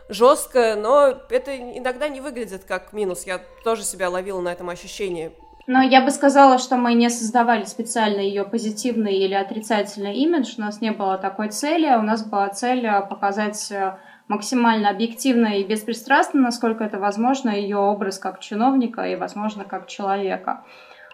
жестко, 0.07 0.75
но 0.75 1.19
это 1.29 1.57
иногда 1.57 2.09
не 2.09 2.21
выглядит 2.21 2.63
как 2.65 2.93
минус. 2.93 3.23
Я 3.25 3.39
тоже 3.63 3.83
себя 3.83 4.09
ловила 4.09 4.39
на 4.39 4.51
этом 4.51 4.69
ощущении. 4.69 5.31
Но 5.67 5.81
я 5.81 6.01
бы 6.01 6.11
сказала, 6.11 6.59
что 6.59 6.77
мы 6.77 6.93
не 6.93 7.09
создавали 7.09 7.65
специально 7.65 8.21
ее 8.21 8.45
позитивный 8.45 9.15
или 9.15 9.33
отрицательный 9.33 10.15
имидж. 10.15 10.55
У 10.57 10.61
нас 10.61 10.79
не 10.79 10.91
было 10.91 11.17
такой 11.17 11.49
цели. 11.49 11.93
У 11.93 12.01
нас 12.01 12.25
была 12.25 12.47
цель 12.47 12.85
э, 12.85 13.01
показать 13.01 13.69
э, 13.69 13.97
максимально 14.29 14.89
объективно 14.89 15.47
и 15.59 15.65
беспристрастно, 15.65 16.39
насколько 16.39 16.85
это 16.85 16.99
возможно, 16.99 17.49
ее 17.49 17.75
образ 17.75 18.17
как 18.17 18.39
чиновника 18.39 19.03
и, 19.03 19.17
возможно, 19.17 19.65
как 19.65 19.87
человека. 19.87 20.63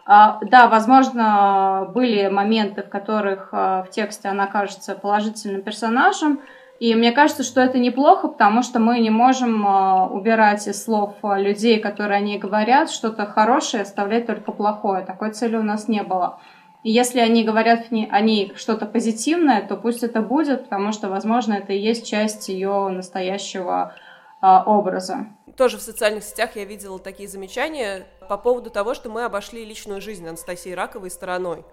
А, 0.05 0.39
да, 0.43 0.67
возможно, 0.67 1.89
были 1.91 2.27
моменты, 2.27 2.83
в 2.83 2.89
которых 2.89 3.49
э, 3.53 3.83
в 3.87 3.87
тексте 3.89 4.27
она 4.27 4.45
кажется 4.45 4.93
положительным 4.93 5.63
персонажем, 5.63 6.41
и 6.83 6.95
мне 6.95 7.13
кажется, 7.13 7.43
что 7.43 7.61
это 7.61 7.77
неплохо, 7.77 8.27
потому 8.27 8.61
что 8.61 8.77
мы 8.77 8.99
не 8.99 9.09
можем 9.09 9.65
э, 9.65 10.07
убирать 10.09 10.67
из 10.67 10.83
слов 10.83 11.13
э, 11.23 11.41
людей, 11.41 11.79
которые 11.79 12.17
о 12.17 12.19
ней 12.19 12.37
говорят, 12.37 12.91
что-то 12.91 13.25
хорошее, 13.25 13.83
оставлять 13.83 14.27
только 14.27 14.51
плохое. 14.51 15.05
Такой 15.05 15.31
цели 15.31 15.55
у 15.55 15.63
нас 15.63 15.87
не 15.87 16.03
было. 16.03 16.41
И 16.83 16.91
если 16.91 17.21
они 17.21 17.45
говорят 17.45 17.85
о 17.89 18.19
ней 18.19 18.51
что-то 18.57 18.85
позитивное, 18.85 19.65
то 19.65 19.77
пусть 19.77 20.03
это 20.03 20.21
будет, 20.21 20.65
потому 20.65 20.91
что, 20.91 21.07
возможно, 21.07 21.53
это 21.53 21.71
и 21.71 21.79
есть 21.79 22.05
часть 22.05 22.49
ее 22.49 22.89
настоящего 22.89 23.95
э, 24.41 24.45
образа. 24.65 25.27
Тоже 25.55 25.77
в 25.77 25.81
социальных 25.81 26.25
сетях 26.25 26.57
я 26.57 26.65
видела 26.65 26.99
такие 26.99 27.29
замечания 27.29 28.05
по 28.27 28.37
поводу 28.37 28.69
того, 28.69 28.93
что 28.93 29.09
мы 29.09 29.23
обошли 29.23 29.63
личную 29.63 30.01
жизнь 30.01 30.27
Анастасии 30.27 30.73
Раковой 30.73 31.11
стороной. 31.11 31.63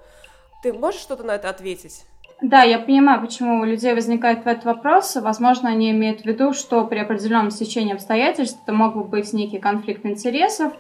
Ты 0.63 0.73
можешь 0.73 1.01
что-то 1.01 1.25
на 1.25 1.33
это 1.33 1.51
ответить? 1.51 2.05
Да, 2.43 2.63
я 2.63 2.79
понимаю, 2.79 3.21
почему 3.21 3.61
у 3.61 3.65
людей 3.65 3.93
возникает 3.93 4.47
этот 4.47 4.65
вопрос. 4.65 5.17
Возможно, 5.17 5.69
они 5.69 5.91
имеют 5.91 6.23
в 6.23 6.25
виду, 6.25 6.55
что 6.55 6.87
при 6.87 6.99
определенном 6.99 7.51
стечении 7.51 7.93
обстоятельств 7.93 8.59
это 8.63 8.73
мог 8.73 8.95
бы 8.95 9.05
быть 9.05 9.33
некий 9.35 9.59
конфликт 9.59 10.07
интересов, 10.07 10.73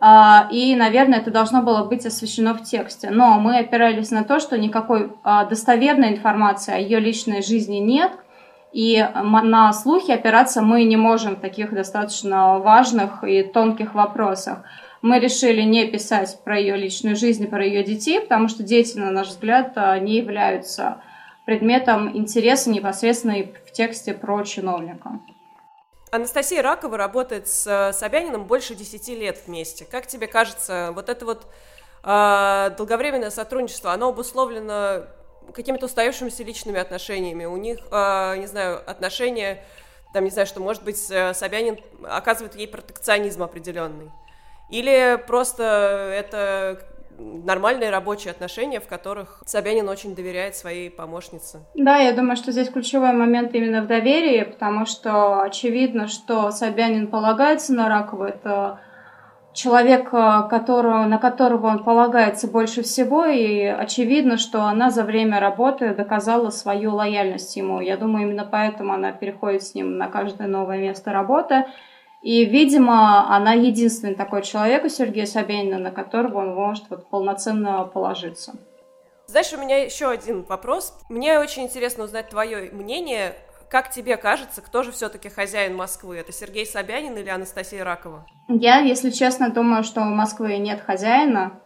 а, 0.00 0.48
и, 0.52 0.76
наверное, 0.76 1.18
это 1.18 1.30
должно 1.30 1.62
было 1.62 1.84
быть 1.84 2.06
освещено 2.06 2.54
в 2.54 2.62
тексте. 2.62 3.10
Но 3.10 3.40
мы 3.40 3.58
опирались 3.58 4.10
на 4.10 4.22
то, 4.22 4.38
что 4.38 4.56
никакой 4.56 5.10
а, 5.24 5.46
достоверной 5.46 6.10
информации 6.10 6.74
о 6.74 6.78
ее 6.78 7.00
личной 7.00 7.42
жизни 7.42 7.78
нет, 7.78 8.12
и 8.72 9.08
на 9.14 9.72
слухи 9.72 10.10
опираться 10.10 10.60
мы 10.60 10.84
не 10.84 10.96
можем 10.96 11.36
в 11.36 11.40
таких 11.40 11.72
достаточно 11.72 12.58
важных 12.58 13.24
и 13.24 13.42
тонких 13.42 13.94
вопросах 13.94 14.58
мы 15.04 15.18
решили 15.18 15.60
не 15.60 15.86
писать 15.86 16.38
про 16.44 16.58
ее 16.58 16.76
личную 16.78 17.14
жизнь 17.14 17.46
про 17.46 17.62
ее 17.62 17.84
детей, 17.84 18.22
потому 18.22 18.48
что 18.48 18.62
дети, 18.62 18.96
на 18.96 19.10
наш 19.10 19.28
взгляд, 19.28 19.76
не 20.00 20.16
являются 20.16 21.02
предметом 21.44 22.16
интереса 22.16 22.70
непосредственно 22.70 23.34
в 23.66 23.70
тексте 23.70 24.14
про 24.14 24.42
чиновника. 24.44 25.20
Анастасия 26.10 26.62
Ракова 26.62 26.96
работает 26.96 27.48
с 27.48 27.92
Собяниным 27.92 28.46
больше 28.46 28.74
10 28.74 29.08
лет 29.08 29.42
вместе. 29.46 29.84
Как 29.84 30.06
тебе 30.06 30.26
кажется, 30.26 30.90
вот 30.94 31.10
это 31.10 31.26
вот 31.26 31.48
э, 32.02 32.70
долговременное 32.78 33.28
сотрудничество, 33.28 33.92
оно 33.92 34.08
обусловлено 34.08 35.04
какими-то 35.52 35.84
устоявшимися 35.84 36.44
личными 36.44 36.80
отношениями? 36.80 37.44
У 37.44 37.58
них, 37.58 37.80
э, 37.90 38.36
не 38.38 38.46
знаю, 38.46 38.82
отношения, 38.88 39.62
там, 40.14 40.24
не 40.24 40.30
знаю, 40.30 40.46
что, 40.46 40.60
может 40.60 40.82
быть, 40.82 41.10
э, 41.10 41.34
Собянин 41.34 41.78
оказывает 42.04 42.54
ей 42.54 42.68
протекционизм 42.68 43.42
определенный? 43.42 44.10
Или 44.74 45.22
просто 45.24 45.62
это 45.62 46.80
нормальные 47.16 47.90
рабочие 47.90 48.32
отношения, 48.32 48.80
в 48.80 48.88
которых 48.88 49.40
Собянин 49.46 49.88
очень 49.88 50.16
доверяет 50.16 50.56
своей 50.56 50.90
помощнице. 50.90 51.60
Да, 51.74 51.98
я 51.98 52.12
думаю, 52.12 52.34
что 52.34 52.50
здесь 52.50 52.70
ключевой 52.70 53.12
момент 53.12 53.54
именно 53.54 53.82
в 53.82 53.86
доверии, 53.86 54.42
потому 54.42 54.84
что 54.84 55.42
очевидно, 55.42 56.08
что 56.08 56.50
Собянин 56.50 57.06
полагается 57.06 57.72
на 57.72 57.88
Ракову. 57.88 58.24
Это 58.24 58.80
человек, 59.52 60.10
которого, 60.10 61.04
на 61.04 61.18
которого 61.18 61.68
он 61.68 61.84
полагается 61.84 62.48
больше 62.48 62.82
всего, 62.82 63.26
и 63.26 63.62
очевидно, 63.62 64.38
что 64.38 64.64
она 64.64 64.90
за 64.90 65.04
время 65.04 65.38
работы 65.38 65.94
доказала 65.94 66.50
свою 66.50 66.96
лояльность 66.96 67.54
ему. 67.54 67.80
Я 67.80 67.96
думаю, 67.96 68.26
именно 68.26 68.44
поэтому 68.44 68.92
она 68.92 69.12
переходит 69.12 69.62
с 69.62 69.76
ним 69.76 69.98
на 69.98 70.08
каждое 70.08 70.48
новое 70.48 70.78
место 70.78 71.12
работы. 71.12 71.64
И, 72.24 72.46
видимо, 72.46 73.36
она 73.36 73.52
единственный 73.52 74.14
такой 74.14 74.40
человек 74.40 74.82
у 74.84 74.88
Сергея 74.88 75.26
Собянина, 75.26 75.78
на 75.78 75.90
которого 75.90 76.38
он 76.38 76.54
может 76.54 76.84
вот 76.88 77.10
полноценно 77.10 77.84
положиться. 77.84 78.54
Знаешь, 79.26 79.52
у 79.52 79.60
меня 79.60 79.84
еще 79.84 80.08
один 80.08 80.42
вопрос. 80.42 80.98
Мне 81.10 81.38
очень 81.38 81.64
интересно 81.64 82.04
узнать 82.04 82.30
твое 82.30 82.70
мнение. 82.72 83.34
Как 83.68 83.90
тебе 83.90 84.16
кажется, 84.16 84.62
кто 84.62 84.82
же 84.82 84.90
все-таки 84.90 85.28
хозяин 85.28 85.76
Москвы? 85.76 86.16
Это 86.16 86.32
Сергей 86.32 86.64
Собянин 86.64 87.14
или 87.14 87.28
Анастасия 87.28 87.84
Ракова? 87.84 88.24
Я, 88.48 88.78
если 88.78 89.10
честно, 89.10 89.50
думаю, 89.50 89.84
что 89.84 90.00
у 90.00 90.04
Москвы 90.04 90.56
нет 90.56 90.80
хозяина. 90.80 91.60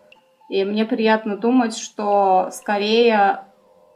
И 0.49 0.65
мне 0.65 0.85
приятно 0.85 1.37
думать, 1.37 1.79
что 1.79 2.49
скорее 2.51 3.45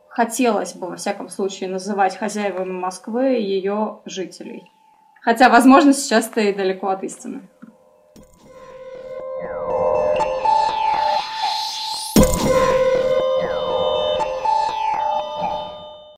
хотелось 0.09 0.75
бы, 0.75 0.91
во 0.91 0.97
всяком 0.97 1.29
случае, 1.29 1.71
называть 1.71 2.17
хозяевами 2.17 2.71
Москвы 2.71 3.31
ее 3.31 4.01
жителей. 4.05 4.71
Хотя, 5.23 5.49
возможно, 5.49 5.93
сейчас 5.93 6.29
ты 6.29 6.53
далеко 6.53 6.89
от 6.89 7.05
истины. 7.05 7.49